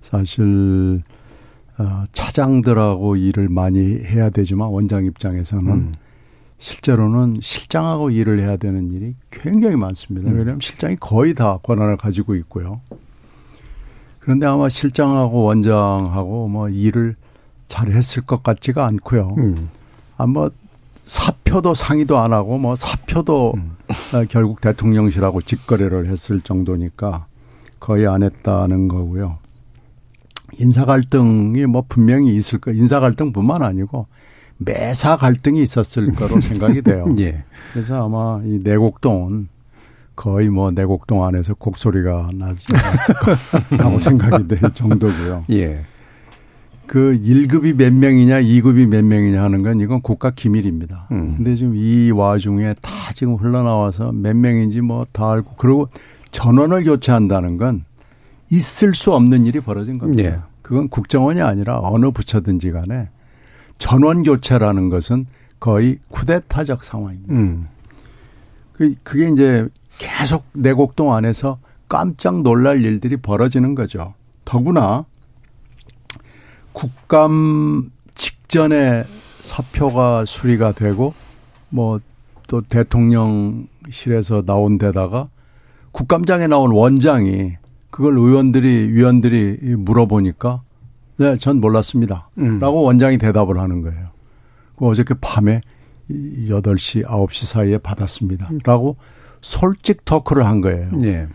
[0.00, 1.02] 사실
[1.78, 5.92] 어, 차장들하고 일을 많이 해야 되지만 원장 입장에서는 음.
[6.58, 10.30] 실제로는 실장하고 일을 해야 되는 일이 굉장히 많습니다.
[10.30, 10.38] 음.
[10.38, 12.80] 왜냐하면 실장이 거의 다 권한을 가지고 있고요.
[14.18, 17.14] 그런데 아마 실장하고 원장하고 뭐 일을
[17.68, 19.34] 잘 했을 것 같지가 않고요.
[19.38, 19.68] 음.
[20.16, 20.48] 아마
[21.04, 23.76] 사표도 상의도 안 하고 뭐 사표도 음.
[24.14, 27.26] 어, 결국 대통령실하고 직거래를 했을 정도니까
[27.78, 29.38] 거의 안 했다는 거고요.
[30.58, 32.72] 인사 갈등이 뭐 분명히 있을 거.
[32.72, 34.06] 인사 갈등뿐만 아니고
[34.58, 37.06] 매사 갈등이 있었을 거로 생각이 돼요.
[37.18, 37.44] 예.
[37.72, 39.48] 그래서 아마 이 내곡동은
[40.14, 45.42] 거의 뭐 내곡동 안에서 곡소리가 나지 않았을까 하고 생각이 될 정도고요.
[45.50, 45.82] 예.
[46.86, 51.08] 그 1급이 몇 명이냐, 2급이 몇 명이냐 하는 건 이건 국가 기밀입니다.
[51.10, 51.34] 음.
[51.36, 55.88] 근데 지금 이 와중에 다 지금 흘러나와서 몇 명인지 뭐 다 알고 그리고
[56.30, 57.84] 전원을 교체한다는 건
[58.52, 60.30] 있을 수 없는 일이 벌어진 겁니다.
[60.30, 60.38] 예.
[60.62, 63.08] 그건 국정원이 아니라 어느 부처든지 간에
[63.78, 65.26] 전원 교체라는 것은
[65.60, 67.32] 거의 쿠데타적 상황입니다.
[67.32, 67.66] 음.
[68.72, 69.66] 그, 그게 이제
[69.98, 71.58] 계속 내곡동 안에서
[71.88, 74.14] 깜짝 놀랄 일들이 벌어지는 거죠.
[74.44, 75.04] 더구나
[76.72, 79.04] 국감 직전에
[79.40, 81.14] 사표가 수리가 되고
[81.70, 82.00] 뭐
[82.46, 85.28] 또 대통령실에서 나온 데다가
[85.92, 87.56] 국감장에 나온 원장이
[87.90, 90.62] 그걸 의원들이 위원들이 물어보니까
[91.18, 92.28] 네, 전 몰랐습니다.
[92.38, 92.58] 음.
[92.58, 94.08] 라고 원장이 대답을 하는 거예요.
[94.76, 95.60] 그 어저께 밤에
[96.10, 98.48] 8시, 9시 사이에 받았습니다.
[98.64, 98.96] 라고
[99.40, 100.90] 솔직 토크를 한 거예요.
[101.02, 101.28] 예.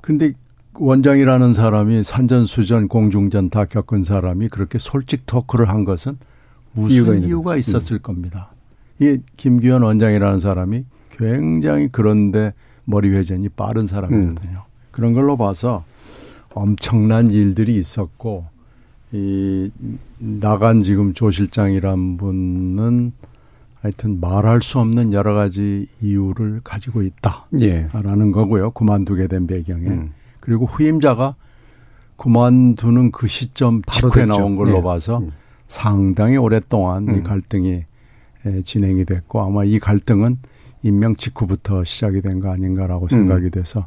[0.00, 0.32] 근데
[0.74, 6.18] 원장이라는 사람이 산전수전, 공중전 다 겪은 사람이 그렇게 솔직 토크를 한 것은
[6.72, 8.52] 무슨 이유가 이유가, 있었을 겁니다.
[9.00, 12.52] 이 김기현 원장이라는 사람이 굉장히 그런데
[12.84, 14.64] 머리 회전이 빠른 사람이거든요.
[14.90, 15.84] 그런 걸로 봐서
[16.54, 18.46] 엄청난 일들이 있었고
[19.12, 19.70] 이
[20.18, 23.12] 나간 지금 조 실장이란 분은
[23.80, 27.46] 하여튼 말할 수 없는 여러 가지 이유를 가지고 있다.
[27.60, 27.88] 예.
[27.92, 28.72] 라는 거고요.
[28.72, 29.86] 그만두게 된 배경에.
[29.88, 30.12] 음.
[30.38, 31.34] 그리고 후임자가
[32.16, 34.38] 그만두는 그 시점 바로 직후에 됐죠.
[34.38, 34.82] 나온 걸로 네.
[34.82, 35.32] 봐서 음.
[35.66, 37.22] 상당히 오랫동안 이 음.
[37.22, 37.84] 갈등이
[38.46, 40.38] 에, 진행이 됐고 아마 이 갈등은
[40.82, 42.52] 임명 직후부터 시작이 된거 음.
[42.52, 43.86] 아닌가라고 생각이 돼서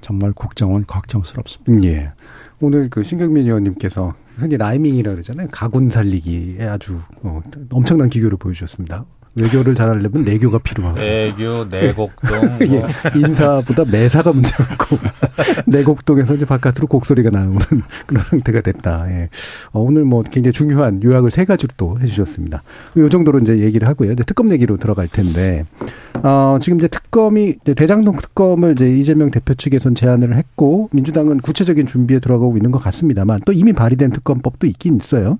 [0.00, 1.88] 정말 국정원 걱정스럽습니다.
[1.88, 2.12] 예.
[2.60, 5.48] 오늘 그 신경민 의원님께서 흔히 라이밍이라 그러잖아요.
[5.50, 9.04] 가군 살리기에 아주 어, 엄청난 기교를 보여주셨습니다.
[9.34, 11.00] 외교를 잘하려면 내교가 필요하고.
[11.00, 12.58] 애교, 내곡동.
[12.62, 12.88] 예, 뭐.
[13.14, 14.98] 인사보다 매사가 문제였고
[15.66, 17.58] 내곡동에서 이제 바깥으로 곡소리가 나오는
[18.06, 19.06] 그런 상태가 됐다.
[19.10, 19.28] 예.
[19.72, 22.62] 어, 오늘 뭐 굉장히 중요한 요약을 세 가지로 또 해주셨습니다.
[22.98, 24.12] 요 정도로 이제 얘기를 하고요.
[24.12, 25.64] 이제 특검 얘기로 들어갈 텐데
[26.22, 31.86] 어, 지금 이제 특검이 이제 대장동 특검을 이제 이재명 대표 측에선 제안을 했고 민주당은 구체적인
[31.86, 35.38] 준비에 들어가고 있는 것 같습니다만 또 이미 발의된 특검법도 있긴 있어요.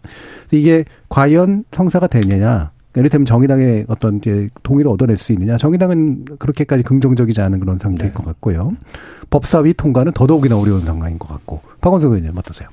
[0.51, 5.57] 이게 과연 성사가 되느냐 이를테면 정의당의 어떤 이제 동의를 얻어낼 수 있느냐.
[5.57, 8.15] 정의당은 그렇게까지 긍정적이지 않은 그런 상태일 네.
[8.15, 8.73] 것 같고요.
[9.31, 11.61] 법사위 통과는 더더욱이나 어려운 상황인 것 같고.
[11.81, 12.69] 박원석 의원님 어떠세요?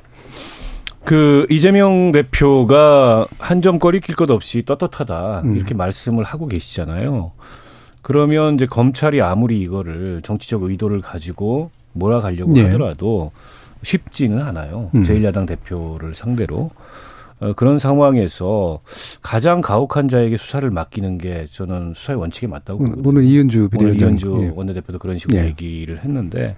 [1.06, 5.56] 그 이재명 대표가 한 점 거리 낄 것 없이 떳떳하다 음.
[5.56, 7.32] 이렇게 말씀을 하고 계시잖아요.
[8.02, 12.64] 그러면 이제 검찰이 아무리 이거를 정치적 의도를 가지고 몰아가려고 예.
[12.66, 13.32] 하더라도
[13.84, 14.90] 쉽지는 않아요.
[14.96, 15.04] 음.
[15.04, 16.72] 제1야당 대표를 상대로.
[17.40, 18.82] 어, 그런 상황에서
[19.22, 23.10] 가장 가혹한 자에게 수사를 맡기는 게 저는 수사의 원칙에 맞다고 오늘, 보거든요.
[23.10, 23.96] 오늘 이은주 오늘.
[23.96, 24.52] 이현주 예.
[24.56, 25.46] 원내대표도 그런 식으로 예.
[25.46, 26.58] 얘기를 했는데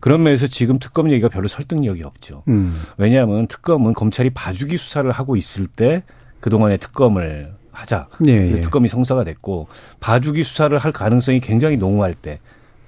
[0.00, 2.42] 그런 면에서 지금 특검 얘기가 별로 설득력이 없죠.
[2.48, 2.80] 음.
[2.96, 6.02] 왜냐하면 특검은 검찰이 봐주기 수사를 하고 있을 때
[6.40, 8.08] 그동안의 특검을 하자.
[8.26, 8.54] 예, 예.
[8.56, 9.68] 특검이 성사가 됐고
[10.00, 12.40] 봐주기 수사를 할 가능성이 굉장히 농후할 때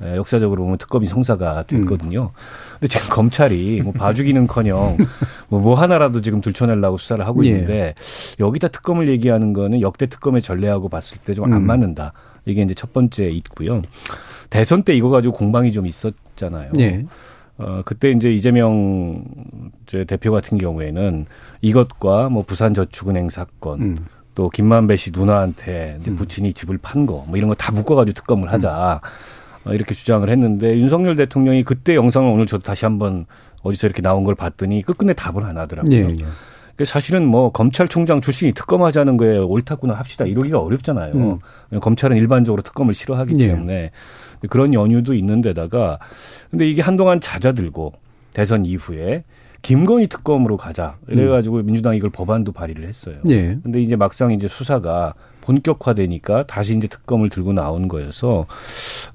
[0.03, 2.33] 에, 역사적으로 보면 특검이 성사가 됐거든요.
[2.83, 4.97] 근데 지금 검찰이 뭐 봐주기는커녕
[5.49, 7.51] 뭐, 뭐 하나라도 지금 들춰내려고 수사를 하고 예.
[7.51, 7.95] 있는데
[8.41, 11.66] 여기다 특검을 얘기하는 거는 역대 특검의 전례하고 봤을 때 좀안 음.
[11.66, 12.12] 맞는다.
[12.45, 13.83] 이게 이제 첫 번째 있고요.
[14.51, 16.72] 대선 때 이거 가지고 공방이 좀 있었잖아요.
[16.80, 17.05] 예.
[17.59, 19.22] 어, 그때 이제 이재명
[19.87, 21.26] 저 대표 같은 경우에는
[21.61, 24.07] 이것과 뭐 부산저축은행 사건 음.
[24.35, 28.51] 또 김만배 씨 누나한테 이제 부친이 집을 판 거 뭐 이런 거 다 묶어가지고 특검을
[28.53, 29.01] 하자 어,
[29.66, 33.26] 이렇게 주장을 했는데 윤석열 대통령이 그때 영상을 오늘 저도 다시 한번
[33.62, 35.96] 어디서 이렇게 나온 걸 봤더니 끝끝내 답을 안 하더라고요.
[35.96, 36.24] 예, 예.
[36.76, 41.12] 그 사실은 뭐 검찰총장 출신이 특검하자는 거에 옳다구나 합시다 이러기가 어렵잖아요.
[41.14, 41.80] 음.
[41.80, 43.48] 검찰은 일반적으로 특검을 싫어하기 예.
[43.48, 43.90] 때문에
[44.48, 45.98] 그런 연유도 있는데다가
[46.50, 47.92] 근데 이게 한동안 잦아들고
[48.32, 49.24] 대선 이후에
[49.60, 53.16] 김건희 특검으로 가자 이래가지고 민주당이 이걸 법안도 발의를 했어요.
[53.26, 53.30] 음.
[53.30, 53.58] 예.
[53.62, 58.47] 근데 이제 막상 이제 수사가 본격화되니까 다시 이제 특검을 들고 나온 거여서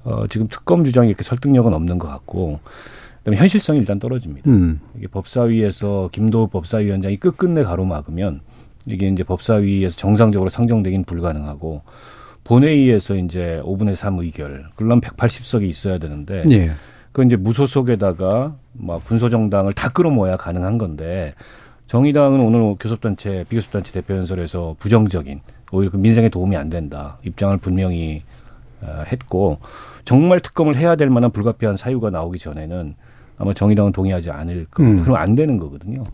[0.04, 2.60] 어 지금 특검 주장이 이렇게 설득력은 없는 것 같고
[3.18, 4.48] 그다음에 현실성이 일단 떨어집니다.
[4.48, 4.80] 음.
[4.96, 8.40] 이게 법사위에서 김도우 법사위원장이 끝끝내 가로막으면
[8.86, 11.82] 이게 이제 법사위에서 정상적으로 상정되긴 불가능하고
[12.44, 16.72] 본회의에서 이제 5분의 3 의결, 그러면 180석이 있어야 되는데 예.
[17.12, 21.34] 그 이제 무소속에다가 막 군소정당을 다 끌어모아야 가능한 건데
[21.86, 25.40] 정의당은 오늘 교섭단체 비교섭단체 대표연설에서 부정적인
[25.72, 28.22] 오히려 그 민생에 도움이 안 된다 입장을 분명히
[28.80, 29.58] 어, 했고
[30.04, 32.94] 정말 특검을 해야 될 만한 불가피한 사유가 나오기 전에는
[33.38, 35.00] 아마 정의당은 동의하지 않을 겁니다.
[35.00, 35.02] 음.
[35.02, 36.04] 그럼 안 되는 거거든요.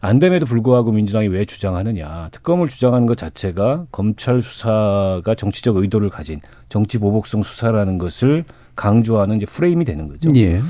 [0.00, 2.28] 안 됨에도 불구하고 민주당이 왜 주장하느냐.
[2.32, 8.44] 특검을 주장하는 것 자체가 검찰 수사가 정치적 의도를 가진 정치 보복성 수사라는 것을
[8.74, 10.28] 강조하는 이제 프레임이 되는 거죠.
[10.34, 10.60] 예.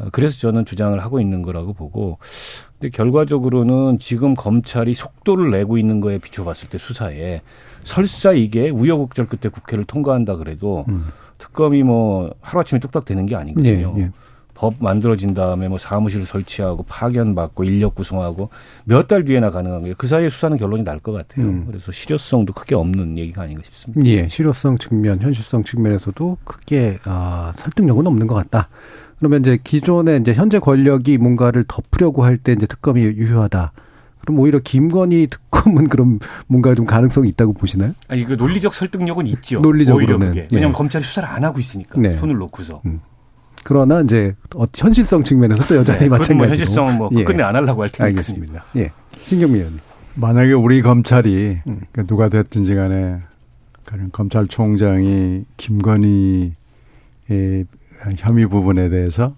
[0.00, 2.18] 어, 그래서 저는 주장을 하고 있는 거라고 보고,
[2.78, 7.42] 근데 결과적으로는 지금 검찰이 속도를 내고 있는 거에 비춰봤을 때 수사에
[7.82, 11.06] 설사 이게 우여곡절 끝에 국회를 통과한다 그래도 음.
[11.38, 13.38] 특검이 뭐 하루아침에 뚝딱 되는 게 예.
[13.38, 13.94] 아니거든요.
[13.98, 14.10] 예.
[14.52, 18.50] 법 만들어진 다음에 뭐 사무실 설치하고 파견 받고 인력 구성하고
[18.84, 19.94] 몇 달 뒤에나 가능한 거예요.
[19.96, 21.46] 그 사이에 수사는 결론이 날 것 같아요.
[21.46, 21.64] 음.
[21.66, 24.06] 그래서 실효성도 크게 없는 얘기가 아닌가 싶습니다.
[24.06, 24.28] 예.
[24.28, 28.68] 실효성 측면, 현실성 측면에서도 크게 아, 설득력은 없는 것 같다.
[29.20, 33.72] 그러면 이제 기존의 이제 현재 권력이 뭔가를 덮으려고 할 때 이제 특검이 유효하다.
[34.22, 37.92] 그럼 오히려 김건희 특검은 그럼 뭔가 좀 가능성이 있다고 보시나요?
[38.08, 39.60] 아니 그 논리적 설득력은 있죠.
[39.60, 40.14] 논리적으로는.
[40.14, 40.48] 오히려 그게.
[40.50, 40.76] 왜냐하면 예.
[40.76, 42.12] 검찰이 수사를 안 하고 있으니까 네.
[42.14, 42.82] 손을 놓고서.
[43.62, 46.36] 그러나 이제 어, 현실성 측면에서 또 여전히 네, 마찬가지로.
[46.38, 47.24] 뭐 현실성은 뭐 예.
[47.24, 48.04] 끝내 안 하려고 할 테니까.
[48.06, 48.64] 알겠습니다.
[48.76, 48.90] 예.
[49.18, 49.80] 신경미 의원님.
[50.16, 51.80] 만약에 우리 검찰이 음.
[51.92, 53.18] 그 누가 됐든지 간에
[53.84, 56.54] 그런 검찰총장이 김건희의
[58.18, 59.34] 혐의 부분에 대해서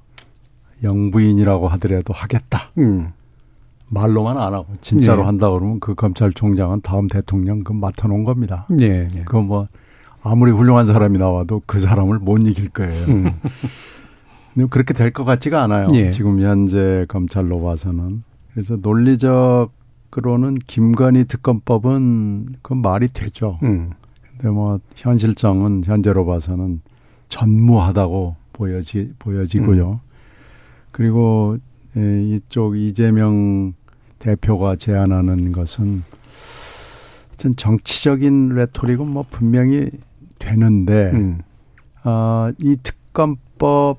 [0.82, 2.70] 영부인이라고 하더라도 하겠다.
[2.78, 3.12] 음.
[3.88, 5.26] 말로만 안 하고 진짜로 예.
[5.26, 8.66] 한다 그러면 그 검찰총장은 다음 대통령 그 맡아놓은 겁니다.
[8.80, 9.08] 예.
[9.14, 9.22] 예.
[9.24, 9.68] 그거 뭐
[10.22, 13.04] 아무리 훌륭한 사람이 나와도 그 사람을 못 이길 거예요.
[13.08, 13.32] 음.
[14.54, 15.88] 근데 그렇게 될 것 같지가 않아요.
[15.92, 16.10] 예.
[16.10, 18.22] 지금 현재 검찰로 봐서는.
[18.52, 23.58] 그래서 논리적으로는 김건희 특검법은 그 말이 되죠.
[23.62, 23.90] 음.
[24.36, 26.80] 근데 뭐 현실성은 현재로 봐서는
[27.28, 30.00] 전무하다고 보여지 보여지고요.
[30.90, 31.58] 그리고
[31.96, 33.74] 예, 이쪽 이재명
[34.18, 36.02] 대표가 제안하는 것은
[37.32, 39.90] 어떤 정치적인 레토릭은 뭐 분명히
[40.38, 41.40] 되는데 음.
[42.02, 43.98] 아, 이 특검법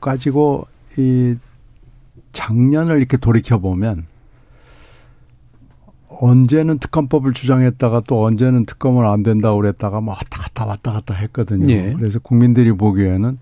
[0.00, 0.66] 가지고
[0.98, 1.36] 이
[2.32, 4.06] 작년을 이렇게 돌이켜 보면
[6.20, 11.72] 언제는 특검법을 주장했다가 또 언제는 특검을 안 된다고 그랬다가 뭐 왔다 갔다 왔다 갔다 했거든요.
[11.72, 11.92] 예.
[11.94, 13.38] 그래서 국민들이 보기에는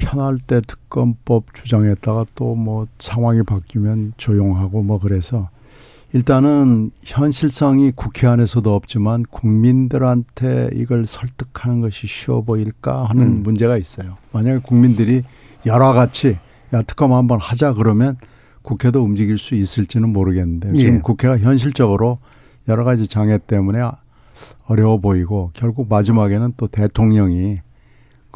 [0.00, 5.48] 편할 때 특검법 주장했다가 또 뭐 상황이 바뀌면 조용하고 뭐 그래서
[6.12, 13.42] 일단은 현실성이 국회 안에서도 없지만 국민들한테 이걸 설득하는 것이 쉬워 보일까 하는 음.
[13.42, 14.16] 문제가 있어요.
[14.32, 15.22] 만약에 국민들이
[15.66, 16.38] 여러 같이
[16.74, 18.16] 야 특검 한번 하자 그러면
[18.62, 21.00] 국회도 움직일 수 있을지는 모르겠는데 지금 예.
[21.00, 22.18] 국회가 현실적으로
[22.68, 23.80] 여러 가지 장애 때문에
[24.66, 27.60] 어려워 보이고 결국 마지막에는 또 대통령이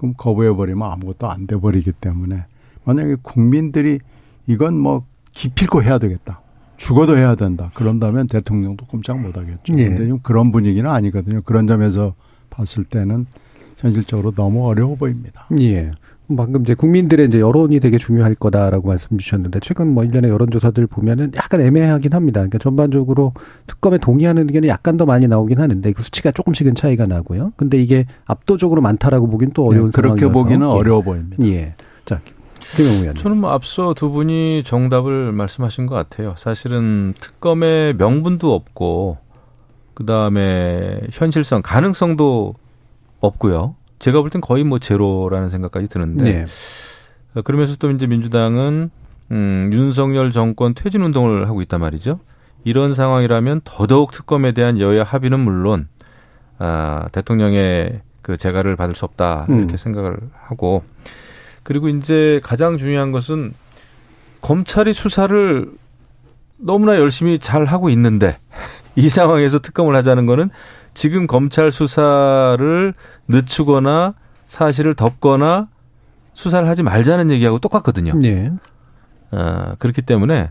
[0.04, 2.44] 그럼 거부해 버리면 아무것도 안 돼 버리기 때문에
[2.84, 3.98] 만약에 국민들이
[4.46, 6.40] 이건 뭐 기필코 해야 되겠다.
[6.76, 7.70] 죽어도 해야 된다.
[7.74, 9.72] 그런다면 대통령도 꼼짝 못 하겠죠.
[9.78, 9.84] 예.
[9.88, 11.40] 근데 지금 그런 분위기는 아니거든요.
[11.42, 12.14] 그런 점에서
[12.50, 13.26] 봤을 때는
[13.78, 15.46] 현실적으로 너무 어려워 보입니다.
[15.60, 15.90] 예.
[16.28, 21.32] 방금 이제 국민들의 이제 여론이 되게 중요할 거다라고 말씀 주셨는데 최근 뭐 일련의 여론조사들 보면은
[21.36, 22.40] 약간 애매하긴 합니다.
[22.40, 23.34] 그러니까 전반적으로
[23.66, 27.52] 특검에 동의하는 의견이 약간 더 많이 나오긴 하는데 그 수치가 조금씩은 차이가 나고요.
[27.56, 30.42] 근데 이게 압도적으로 많다라고 보긴 또 어려운 네, 그렇게 상황이어서.
[30.42, 30.70] 보기는 예.
[30.70, 31.44] 어려워 보입니다.
[31.44, 31.74] 예.
[32.06, 32.20] 자,
[32.76, 33.22] 김영우 의원님.
[33.22, 36.34] 저는 뭐 앞서 두 분이 정답을 말씀하신 것 같아요.
[36.38, 39.18] 사실은 특검의 명분도 없고
[39.92, 42.54] 그 다음에 현실성 가능성도
[43.20, 43.76] 없고요.
[44.04, 46.46] 제가 볼 땐 거의 뭐 제로라는 생각까지 드는데 네.
[47.34, 48.90] 어, 그러면서 또 이제 민주당은
[49.30, 52.20] 음, 윤석열 정권 퇴진 운동을 하고 있단 말이죠.
[52.64, 55.88] 이런 상황이라면 더더욱 특검에 대한 여야 합의는 물론
[56.58, 59.76] 아, 대통령의 그 재가를 받을 수 없다 이렇게 음.
[59.78, 60.84] 생각을 하고
[61.62, 63.54] 그리고 이제 가장 중요한 것은
[64.42, 65.72] 검찰이 수사를
[66.58, 68.36] 너무나 열심히 잘 하고 있는데
[68.96, 70.50] 이 상황에서 특검을 하자는 거는
[70.94, 72.94] 지금 검찰 수사를
[73.28, 74.14] 늦추거나
[74.46, 75.68] 사실을 덮거나
[76.32, 78.14] 수사를 하지 말자는 얘기하고 똑같거든요.
[78.18, 78.50] 네.
[79.30, 80.50] 어, 그렇기 때문에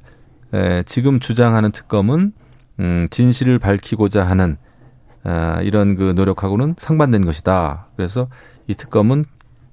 [0.54, 2.34] 에, 지금 주장하는 특검은
[2.80, 4.58] 음, 진실을 밝히고자 하는
[5.24, 7.88] 아, 이런 그 노력하고는 상반된 것이다.
[7.96, 8.28] 그래서
[8.68, 9.26] 이 특검은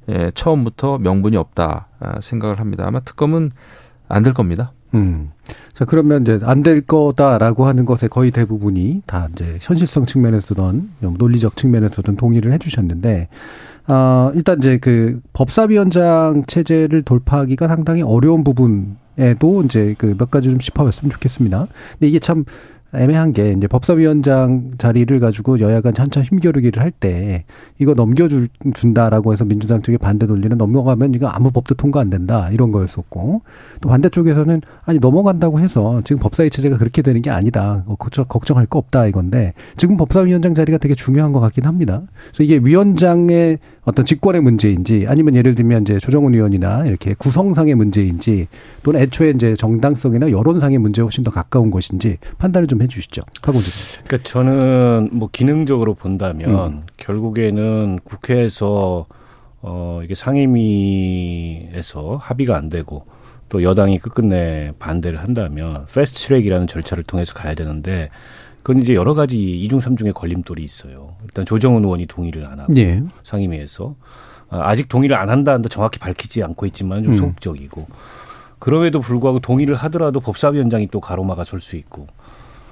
[0.08, 2.84] 에, 처음부터 명분이 없다 아, 생각을 합니다.
[2.86, 3.50] 아마 특검은
[4.08, 4.72] 안 될 겁니다.
[4.94, 5.30] 음.
[5.72, 11.56] 자, 그러면 이제 안 될 거다라고 하는 것에 거의 대부분이 다 이제 현실성 측면에서든 논리적
[11.56, 13.28] 측면에서든 동의를 해 주셨는데,
[13.86, 20.58] 아, 일단 이제 그 법사위원장 체제를 돌파하기가 상당히 어려운 부분에도 이제 그 몇 가지 좀
[20.58, 21.66] 짚어봤으면 좋겠습니다.
[21.92, 22.44] 근데 이게 참
[22.94, 27.44] 애매한 게 이제 법사위원장 자리를 가지고 여야가 한참 힘겨루기를 할 때
[27.78, 32.72] 이거 넘겨준다라고 해서 민주당 쪽에 반대 논리는 넘어가면 이거 아무 법도 통과 안 된다 이런
[32.72, 33.42] 거였었고
[33.80, 38.66] 또 반대쪽에서는 아니 넘어간다고 해서 지금 법사위 체제가 그렇게 되는 게 아니다 어, 걱정, 걱정할
[38.66, 42.02] 거 없다 이건데 지금 법사위원장 자리가 되게 중요한 것 같긴 합니다.
[42.28, 48.46] 그래서 이게 위원장의 어떤 직권의 문제인지 아니면 예를 들면 이제 조정훈 의원이나 이렇게 구성상의 문제인지
[48.82, 53.22] 또는 애초에 이제 정당성이나 여론상의 문제에 훨씬 더 가까운 것인지 판단을 좀 해주시죠.
[53.42, 53.70] 하고 좀.
[54.04, 56.82] 그러니까 저는 뭐 기능적으로 본다면 음.
[56.96, 59.06] 결국에는 국회에서
[59.62, 63.06] 어 이게 상임위에서 합의가 안 되고
[63.48, 68.10] 또 여당이 끝끝내 반대를 한다면 패스트 트랙이라는 절차를 통해서 가야 되는데
[68.62, 71.14] 그건 이제 여러 가지 이중 삼중의 걸림돌이 있어요.
[71.24, 73.02] 일단 조정은 의원이 동의를 안 하고 예.
[73.24, 73.94] 상임위에서
[74.50, 77.18] 아, 아직 동의를 안 한다 한다 정확히 밝히지 않고 있지만 좀 음.
[77.18, 77.86] 소극적이고
[78.58, 82.06] 그럼에도 불구하고 동의를 하더라도 법사위원장이 또 가로막아 설 수 있고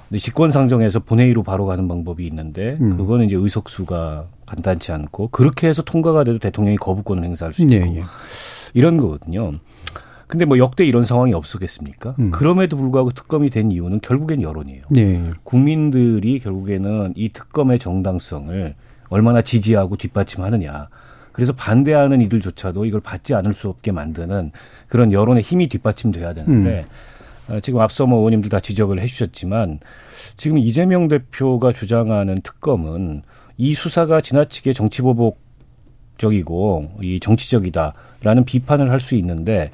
[0.09, 2.97] 근데 직권 상정에서 본회의로 바로 가는 방법이 있는데 음.
[2.97, 7.81] 그거는 이제 의석수가 간단치 않고 그렇게 해서 통과가 돼도 대통령이 거부권을 행사할 수 있고 예,
[7.97, 8.03] 예.
[8.73, 9.51] 이런 거거든요.
[10.25, 12.15] 근데 뭐 역대 이런 상황이 없었겠습니까?
[12.19, 12.31] 음.
[12.31, 14.83] 그럼에도 불구하고 특검이 된 이유는 결국엔 여론이에요.
[14.97, 15.23] 예.
[15.43, 18.75] 국민들이 결국에는 이 특검의 정당성을
[19.09, 20.89] 얼마나 지지하고 뒷받침하느냐.
[21.31, 24.51] 그래서 반대하는 이들조차도 이걸 받지 않을 수 없게 만드는
[24.87, 26.85] 그런 여론의 힘이 뒷받침돼야 되는데 어,
[27.61, 29.79] 지금 앞서 뭐 의원님들 다 지적을 해주셨지만
[30.37, 33.23] 지금 이재명 대표가 주장하는 특검은
[33.57, 35.39] 이 수사가 지나치게 정치보복적이고
[37.01, 39.71] 이 정치적이다라는 비판을 할 수 있는데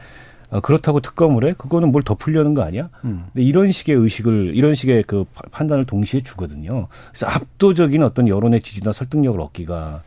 [0.51, 1.53] 어, 그렇다고 특검을 해?
[1.57, 2.89] 그거는 뭘 덮으려는 거 아니야?
[3.03, 3.25] 음.
[3.33, 6.87] 근데 이런 식의 의식을 이런 식의 그 파- 판단을 동시에 주거든요.
[7.09, 10.03] 그래서 압도적인 어떤 여론의 지지나 설득력을 얻기가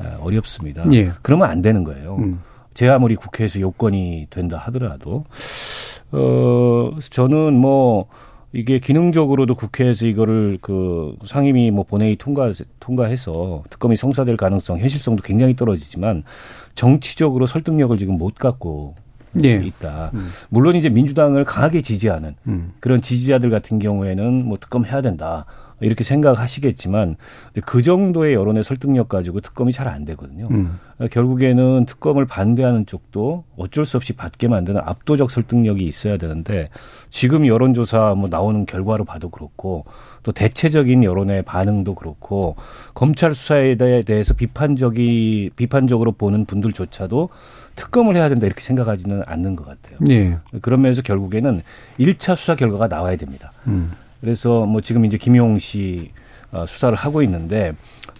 [0.00, 0.86] 에, 어렵습니다.
[0.94, 1.12] 예.
[1.20, 2.16] 그러면 안 되는 거예요.
[2.16, 2.40] 음.
[2.72, 5.26] 제 아무리 국회에서 요건이 된다 하더라도
[6.12, 8.06] 어 저는 뭐
[8.52, 15.56] 이게 기능적으로도 국회에서 이거를 그 상임위 뭐 본회의 통과 통과해서 특검이 성사될 가능성 현실성도 굉장히
[15.56, 16.22] 떨어지지만
[16.74, 18.94] 정치적으로 설득력을 지금 못 갖고
[19.42, 19.54] 예.
[19.54, 20.10] 있다.
[20.12, 20.28] 음.
[20.50, 22.72] 물론 이제 민주당을 강하게 지지하는 음.
[22.80, 25.46] 그런 지지자들 같은 경우에는 뭐 특검 해야 된다.
[25.82, 27.16] 이렇게 생각하시겠지만
[27.64, 30.46] 그 정도의 여론의 설득력 가지고 특검이 잘 안 되거든요.
[30.50, 30.78] 음.
[31.10, 36.68] 결국에는 특검을 반대하는 쪽도 어쩔 수 없이 받게 만드는 압도적 설득력이 있어야 되는데
[37.10, 39.84] 지금 여론조사 뭐 나오는 결과로 봐도 그렇고
[40.22, 42.56] 또 대체적인 여론의 반응도 그렇고
[42.94, 47.28] 검찰 수사에 대해서 비판적이 비판적으로 보는 분들조차도
[47.74, 49.98] 특검을 해야 된다 이렇게 생각하지는 않는 것 같아요.
[50.10, 50.38] 예.
[50.60, 51.62] 그런 면에서 결국에는
[51.98, 53.52] 1차 수사 결과가 나와야 됩니다.
[53.66, 53.92] 음.
[54.22, 56.10] 그래서 뭐 지금 이제 김용 씨
[56.52, 57.72] 어, 수사를 하고 있는데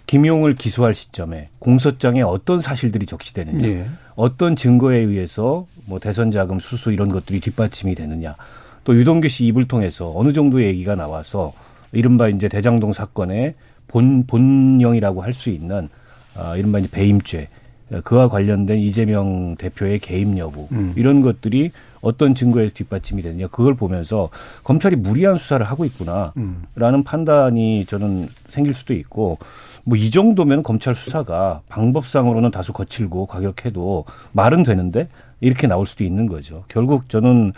[0.05, 3.85] 김용을 기소할 시점에 공소장에 어떤 사실들이 적시되느냐, 예.
[4.15, 8.35] 어떤 증거에 의해서 뭐 대선 자금 수수 이런 것들이 뒷받침이 되느냐,
[8.83, 11.53] 또 유동규 씨 입을 통해서 어느 정도의 얘기가 나와서
[11.93, 13.55] 이른바 이제 대장동 사건의
[13.87, 15.87] 본 본령이라고 할 수 있는
[16.35, 17.47] 아, 이른바 이제 배임죄
[18.01, 20.93] 그와 관련된 이재명 대표의 개입 여부 음.
[20.95, 21.71] 이런 것들이
[22.01, 24.29] 어떤 증거에 뒷받침이 되느냐 그걸 보면서
[24.63, 27.03] 검찰이 무리한 수사를 하고 있구나라는 음.
[27.03, 29.37] 판단이 저는 생길 수도 있고
[29.85, 35.09] 뭐 이 정도면 검찰 수사가 방법상으로는 다소 거칠고 과격해도 말은 되는데
[35.41, 36.63] 이렇게 나올 수도 있는 거죠.
[36.69, 37.51] 결국 저는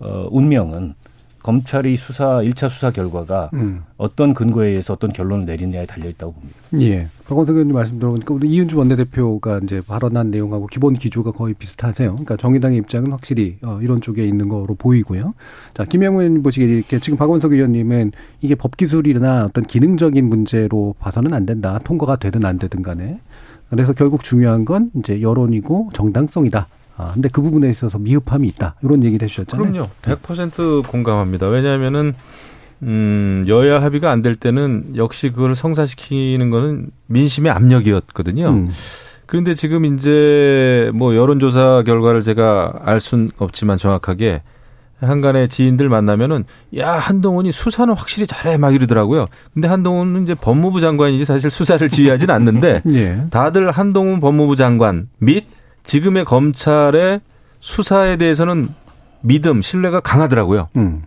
[0.00, 0.94] 어 운명은
[1.42, 3.82] 검찰이 수사 1차 수사 결과가 음.
[3.96, 6.56] 어떤 근거에 의해서 어떤 결론을 내리느냐에 달려 있다고 봅니다.
[6.80, 7.08] 예.
[7.26, 12.10] 박원석 의원님 말씀 들어보니까 우리 이은주 원내대표가 이제 발언한 내용하고 기본 기조가 거의 비슷하세요.
[12.10, 15.34] 그러니까 정의당의 입장은 확실히 어, 이런 쪽에 있는 거로 보이고요.
[15.74, 21.32] 자, 김영우 의원님 보시기에 이렇게 지금 박원석 의원님은 이게 법 기술이나 어떤 기능적인 문제로 봐서는
[21.34, 21.80] 안 된다.
[21.82, 23.18] 통과가 되든 안 되든 간에.
[23.68, 26.68] 그래서 결국 중요한 건 이제 여론이고 정당성이다.
[27.08, 28.74] 아, 근데 그 부분에 있어서 미흡함이 있다.
[28.82, 29.70] 이런 얘기를 해주셨잖아요.
[29.72, 29.88] 그럼요.
[30.02, 31.46] 100% 공감합니다.
[31.48, 32.14] 왜냐하면은,
[32.82, 38.48] 음, 여야 합의가 안 될 때는 역시 그걸 성사시키는 거는 민심의 압력이었거든요.
[38.48, 38.70] 음.
[39.26, 44.42] 그런데 지금 이제 뭐 여론조사 결과를 제가 알 순 없지만 정확하게
[45.00, 46.44] 한간의 지인들 만나면은
[46.76, 49.26] 야 한동훈이 수사는 확실히 잘해 막 이러더라고요.
[49.54, 53.24] 근데 한동훈은 이제 법무부 장관이지 사실 수사를 지휘하진 않는데 예.
[53.30, 55.46] 다들 한동훈 법무부 장관 및
[55.84, 57.20] 지금의 검찰의
[57.60, 58.68] 수사에 대해서는
[59.22, 60.68] 믿음, 신뢰가 강하더라고요.
[60.76, 61.02] 음.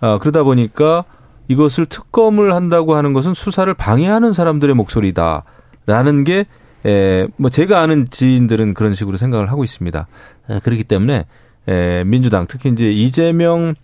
[0.00, 1.04] 아, 그러다 보니까
[1.48, 6.46] 이것을 특검을 한다고 하는 것은 수사를 방해하는 사람들의 목소리다라는 게
[6.86, 10.06] 에, 뭐 제가 아는 지인들은 그런 식으로 생각을 하고 있습니다.
[10.50, 11.26] 에, 그렇기 때문에
[11.66, 13.74] 에, 민주당 특히 이제 이재명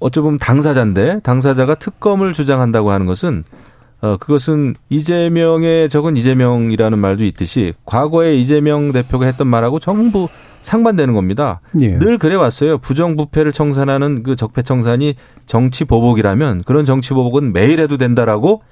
[0.00, 3.44] 어쩌면 당사자인데 당사자가 특검을 주장한다고 하는 것은
[4.02, 10.28] 어, 그것은 이재명의 적은 이재명이라는 말도 있듯이 과거에 이재명 대표가 했던 말하고 전부
[10.62, 11.60] 상반되는 겁니다.
[11.80, 11.96] 예.
[11.96, 12.78] 늘 그래 왔어요.
[12.78, 15.14] 부정부패를 청산하는 그 적폐청산이
[15.46, 18.62] 정치 보복이라면 그런 정치 보복은 매일 해도 된다라고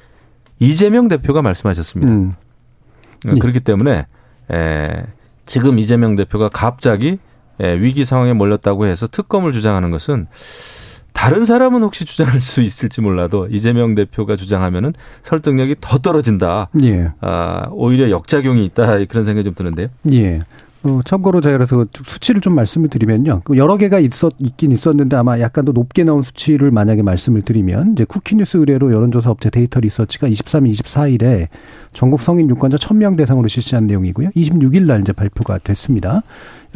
[0.59, 2.13] 이재명 대표가 말씀하셨습니다.
[2.13, 2.35] 음.
[3.27, 3.39] 어, 예.
[3.39, 4.07] 그렇기 때문에
[4.53, 5.07] 에,
[5.45, 7.19] 지금 이재명 대표가 갑자기
[7.61, 10.27] 에, 위기 상황에 몰렸다고 해서 특검을 주장하는 것은
[11.19, 14.93] 다른 사람은 혹시 주장할 수 있을지 몰라도 이재명 대표가 주장하면은
[15.25, 16.69] 설득력이 더 떨어진다.
[16.85, 17.11] 예.
[17.21, 19.05] 아, 오히려 역작용이 있다.
[19.07, 19.89] 그런 생각이 좀 드는데요.
[20.13, 20.39] 예.
[20.85, 23.43] 어, 참고로 제가 그래서 수치를 좀 말씀을 드리면요.
[23.45, 27.95] 그 여러 개가 있었, 있긴 있었는데 아마 약간 더 높게 나온 수치를 만약에 말씀을 드리면
[27.95, 31.49] 이제 쿠키뉴스 의뢰로 여론조사 업체 데이터 리서치가 23일, 24일에
[31.93, 34.29] 전국 성인 유권자 1000명 대상으로 실시한 내용이고요.
[34.37, 36.23] 26일 날 이제 발표가 됐습니다.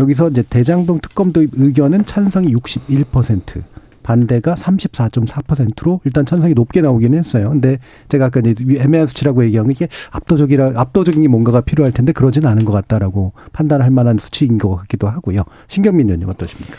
[0.01, 3.63] 여기서 이제 대장동 특검 도입 의견은 찬성이 61%,
[4.03, 7.51] 반대가 34.4%로 일단 찬성이 높게 나오긴 했어요.
[7.51, 7.79] 근데
[8.09, 12.65] 제가 아까 이제 애매한 수치라고 얘기한 게 이게 압도적이라 압도적인 뭔가가 필요할 텐데 그러진 않은
[12.65, 15.43] 것 같다라고 판단할 만한 수치인 것 같기도 하고요.
[15.69, 16.77] 신경민 의원님 어떠십니까?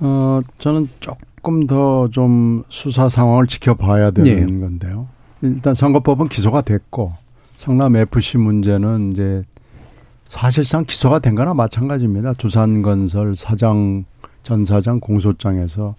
[0.00, 4.60] 어, 저는 조금 더 좀 수사 상황을 지켜봐야 되는 네.
[4.60, 5.08] 건데요.
[5.42, 7.12] 일단 선거법은 기소가 됐고
[7.56, 9.42] 성남 FC 문제는 이제
[10.28, 12.32] 사실상 기소가 된 거나 마찬가지입니다.
[12.34, 14.04] 두산건설 사장
[14.42, 15.94] 전 사장 공소장에서 어,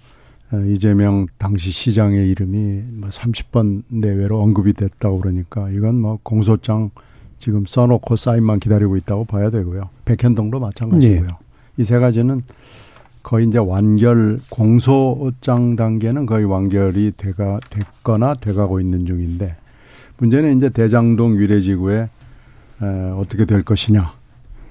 [0.61, 6.91] 이재명 당시 시장의 이름이 뭐 30번 내외로 언급이 됐다고 그러니까 이건 뭐 공소장
[7.39, 9.89] 지금 써놓고 사인만 기다리고 있다고 봐야 되고요.
[10.05, 11.27] 백현동도 마찬가지고요.
[11.27, 11.43] 예.
[11.77, 12.41] 이세 가지는
[13.23, 19.55] 거의 이제 완결 공소장 단계는 거의 완결이 돼가 됐거나 돼가고 있는 중인데
[20.17, 22.09] 문제는 이제 대장동 위례지구에
[22.81, 22.85] 에,
[23.17, 24.11] 어떻게 될 것이냐.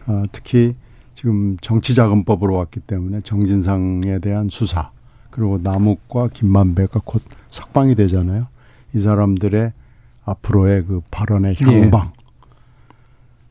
[0.07, 0.75] 어, 특히
[1.15, 4.91] 지금 정치자금법으로 왔기 때문에 정진상에 대한 수사
[5.33, 8.47] 그리고 남욱과 김만배가 곧 석방이 되잖아요.
[8.95, 9.73] 이 사람들의
[10.25, 11.81] 앞으로의 그 발언의 예.
[11.81, 12.13] 향방.
[12.17, 12.23] 예.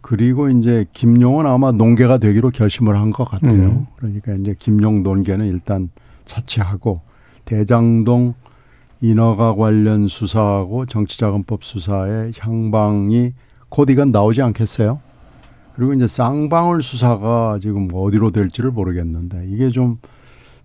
[0.01, 3.51] 그리고 이제 김용은 아마 농계가 되기로 결심을 한 것 같아요.
[3.51, 3.85] 음.
[3.97, 5.89] 그러니까 이제 김용 논계는 일단
[6.25, 7.01] 차치하고
[7.45, 8.33] 대장동
[9.01, 13.33] 인허가 관련 수사하고 정치자금법 수사의 향방이
[13.69, 14.99] 곧 이건 나오지 않겠어요?
[15.75, 19.97] 그리고 이제 쌍방울 수사가 지금 어디로 될지를 모르겠는데 이게 좀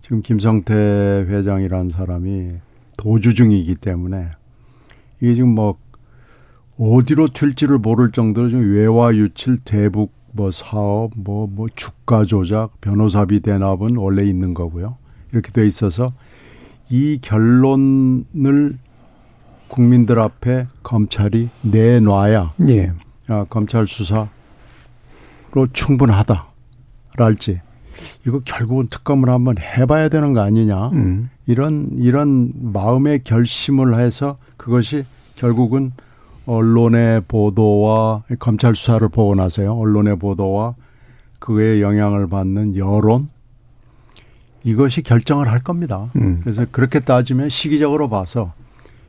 [0.07, 0.73] 지금 김성태
[1.27, 2.53] 회장이라는 사람이
[2.95, 4.29] 도주 중이기 때문에
[5.19, 5.77] 이게 지금 뭐
[6.79, 13.41] 어디로 튈지를 모를 정도로 지금 외화 유출 대북 뭐 사업 뭐뭐 뭐 주가 조작 변호사비
[13.41, 14.95] 대납은 원래 있는 거고요.
[15.33, 16.13] 이렇게 돼 있어서
[16.89, 18.77] 이 결론을
[19.67, 22.93] 국민들 앞에 검찰이 내놔야 예.
[23.27, 24.29] 아, 검찰 수사로
[25.73, 27.66] 충분하다랄지
[28.25, 31.29] 이거 결국은 특검을 한번 해봐야 되는 거 아니냐 음.
[31.45, 35.91] 이런 이런 마음의 결심을 해서 그것이 결국은
[36.45, 40.75] 언론의 보도와 검찰 수사를 보고 나서요 언론의 보도와
[41.39, 43.29] 그에 영향을 받는 여론
[44.63, 46.11] 이것이 결정을 할 겁니다.
[46.17, 46.41] 음.
[46.43, 48.53] 그래서 그렇게 따지면 시기적으로 봐서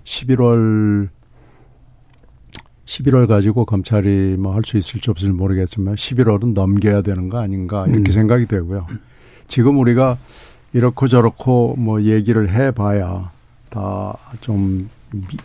[0.04, 1.08] 11월
[2.88, 8.10] 11월 가지고 검찰이 뭐 할 수 있을지 없을지 모르겠지만 11월은 넘겨야 되는 거 아닌가 이렇게
[8.10, 8.12] 음.
[8.12, 8.86] 생각이 되고요.
[9.46, 10.16] 지금 우리가
[10.72, 13.30] 이렇고 저렇고 뭐 얘기를 해봐야
[13.70, 14.88] 다 좀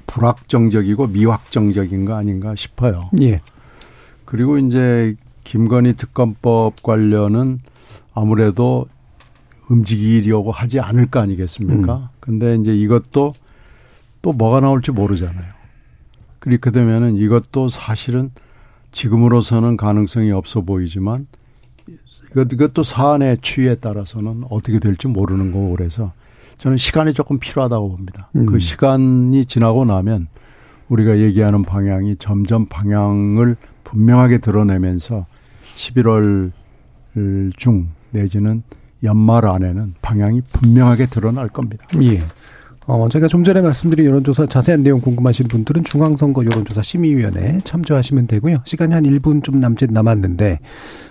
[0.07, 3.09] 불확정적이고 미확정적인 거 아닌가 싶어요.
[3.21, 3.39] 예.
[4.25, 5.15] 그리고 이제
[5.45, 7.59] 김건희 특검법 관련은
[8.13, 8.87] 아무래도
[9.69, 11.95] 움직이려고 하지 않을 거 아니겠습니까?
[11.95, 12.07] 음.
[12.19, 13.33] 근데 이제 이것도
[14.21, 15.52] 또 뭐가 나올지 모르잖아요.
[16.43, 18.31] 그렇게 되면은 이것도 사실은
[18.91, 21.27] 지금으로서는 가능성이 없어 보이지만
[22.31, 26.11] 이것, 이것도 사안의 추이에 따라서는 어떻게 될지 모르는 거고 그래서
[26.57, 28.29] 저는 시간이 조금 필요하다고 봅니다.
[28.35, 28.45] 음.
[28.45, 30.27] 그 시간이 지나고 나면
[30.89, 35.25] 우리가 얘기하는 방향이 점점 방향을 분명하게 드러내면서
[35.75, 36.51] 11월
[37.55, 38.63] 중 내지는
[39.03, 41.85] 연말 안에는 방향이 분명하게 드러날 겁니다.
[42.01, 42.21] 예.
[42.86, 48.57] 어, 제가 좀 전에 말씀드린 여론조사 자세한 내용 궁금하신 분들은 중앙선거 여론조사 심의위원회 참조하시면 되고요.
[48.65, 50.59] 시간이 한 1분 좀 남짓 남았는데,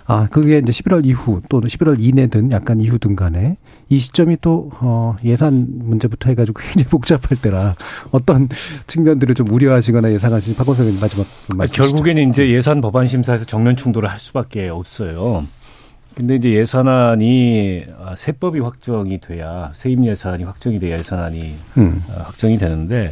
[0.05, 3.57] 아, 그게 이제 11월 이후 또는 11월 이내든 약간 이후든 간에
[3.89, 7.75] 이 시점이 또, 어, 예산 문제부터 해가지고 굉장히 복잡할 때라
[8.11, 8.49] 어떤
[8.87, 11.75] 측면들을 좀 우려하시거나 예상하시는 박원석 의원님 마지막 말씀.
[11.75, 15.45] 결국에는 이제 예산 법안 심사에서 정면 충돌을 할 수밖에 없어요.
[16.15, 22.03] 근데 이제 예산안이 아, 세법이 확정이 돼야 세임 예산이 확정이 돼야 예산안이 음.
[22.09, 23.09] 아, 확정이 되는데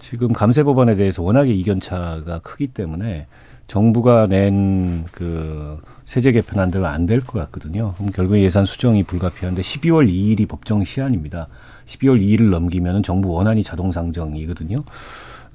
[0.00, 3.26] 지금 감세 법안에 대해서 워낙에 이견차가 크기 때문에
[3.66, 7.94] 정부가 낸 그 세제 개편안들은 안 될 것 같거든요.
[7.96, 11.46] 그럼 결국 예산 수정이 불가피한데 12월 2일이 법정 시한입니다.
[11.86, 14.82] 12월 2일을 넘기면은 정부 원안이 자동 상정이거든요.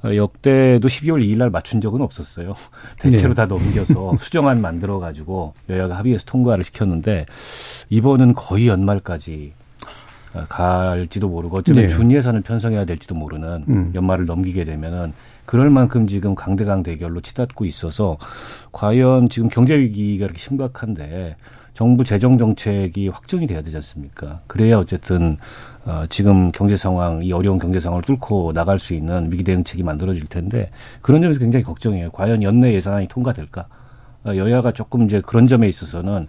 [0.07, 2.55] 어, 역대도 12월 2일 날 맞춘 적은 없었어요.
[2.99, 3.35] 대체로 네.
[3.35, 7.25] 다 넘겨서 수정안 만들어 가지고 여야가 합의해서 통과를 시켰는데
[7.89, 9.53] 이번은 거의 연말까지
[10.33, 11.87] 어, 갈지도 모르고 어쩌면 네.
[11.87, 13.91] 준 예산을 편성해야 될지도 모르는 음.
[13.93, 15.13] 연말을 넘기게 되면은
[15.45, 18.17] 그럴 만큼 지금 강대강 대결로 치닫고 있어서
[18.71, 21.37] 과연 지금 경제 위기가 이렇게 심각한데
[21.73, 24.41] 정부 재정 정책이 확정이 돼야 되지 않습니까?
[24.47, 25.37] 그래야 어쨌든
[25.87, 30.27] 어, 지금 경제 상황, 이 어려운 경제 상황을 뚫고 나갈 수 있는 위기 대응책이 만들어질
[30.27, 30.69] 텐데
[31.01, 32.11] 그런 점에서 굉장히 걱정이에요.
[32.11, 33.65] 과연 연내 예산안이 통과될까?
[34.25, 36.27] 어, 여야가 조금 이제 그런 점에 있어서는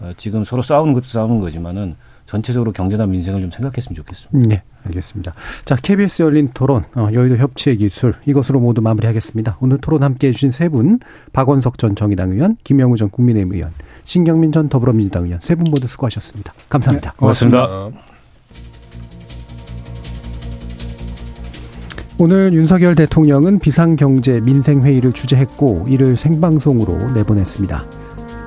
[0.00, 1.94] 어, 지금 서로 싸우는 것도 싸우는 거지만은
[2.26, 4.48] 전체적으로 경제나 민생을 좀 생각했으면 좋겠습니다.
[4.48, 5.32] 네, 알겠습니다.
[5.64, 9.58] 자, KBS 열린 토론, 어, 여의도 협치의 기술, 이것으로 모두 마무리하겠습니다.
[9.60, 10.98] 오늘 토론 함께 해주신 세 분,
[11.32, 13.70] 박원석 전 정의당 의원, 김영우 전 국민의힘 의원,
[14.02, 16.52] 신경민 전 더불어민주당 의원, 세 분 모두 수고하셨습니다.
[16.68, 17.12] 감사합니다.
[17.12, 17.68] 고맙습니다.
[22.18, 27.84] 오늘 윤석열 대통령은 비상경제 민생회의를 주재했고 이를 생방송으로 내보냈습니다.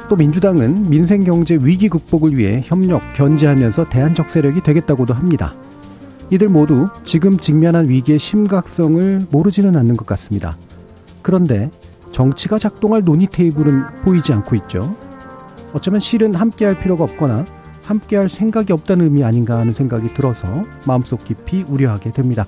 [0.10, 5.54] 또 민주당은 민생경제 위기 극복을 위해 협력, 견제하면서 대안적 세력이 되겠다고도 합니다.
[6.32, 10.58] 이들 모두 지금 직면한 위기의 심각성을 모르지는 않는 것 같습니다.
[11.22, 11.70] 그런데
[12.12, 14.98] 정치가 작동할 논의 테이블은 보이지 않고 있죠.
[15.74, 17.46] 어쩌면 실은 함께할 필요가 없거나
[17.84, 22.48] 함께할 생각이 없다는 의미 아닌가 하는 생각이 들어서 마음속 깊이 우려하게 됩니다.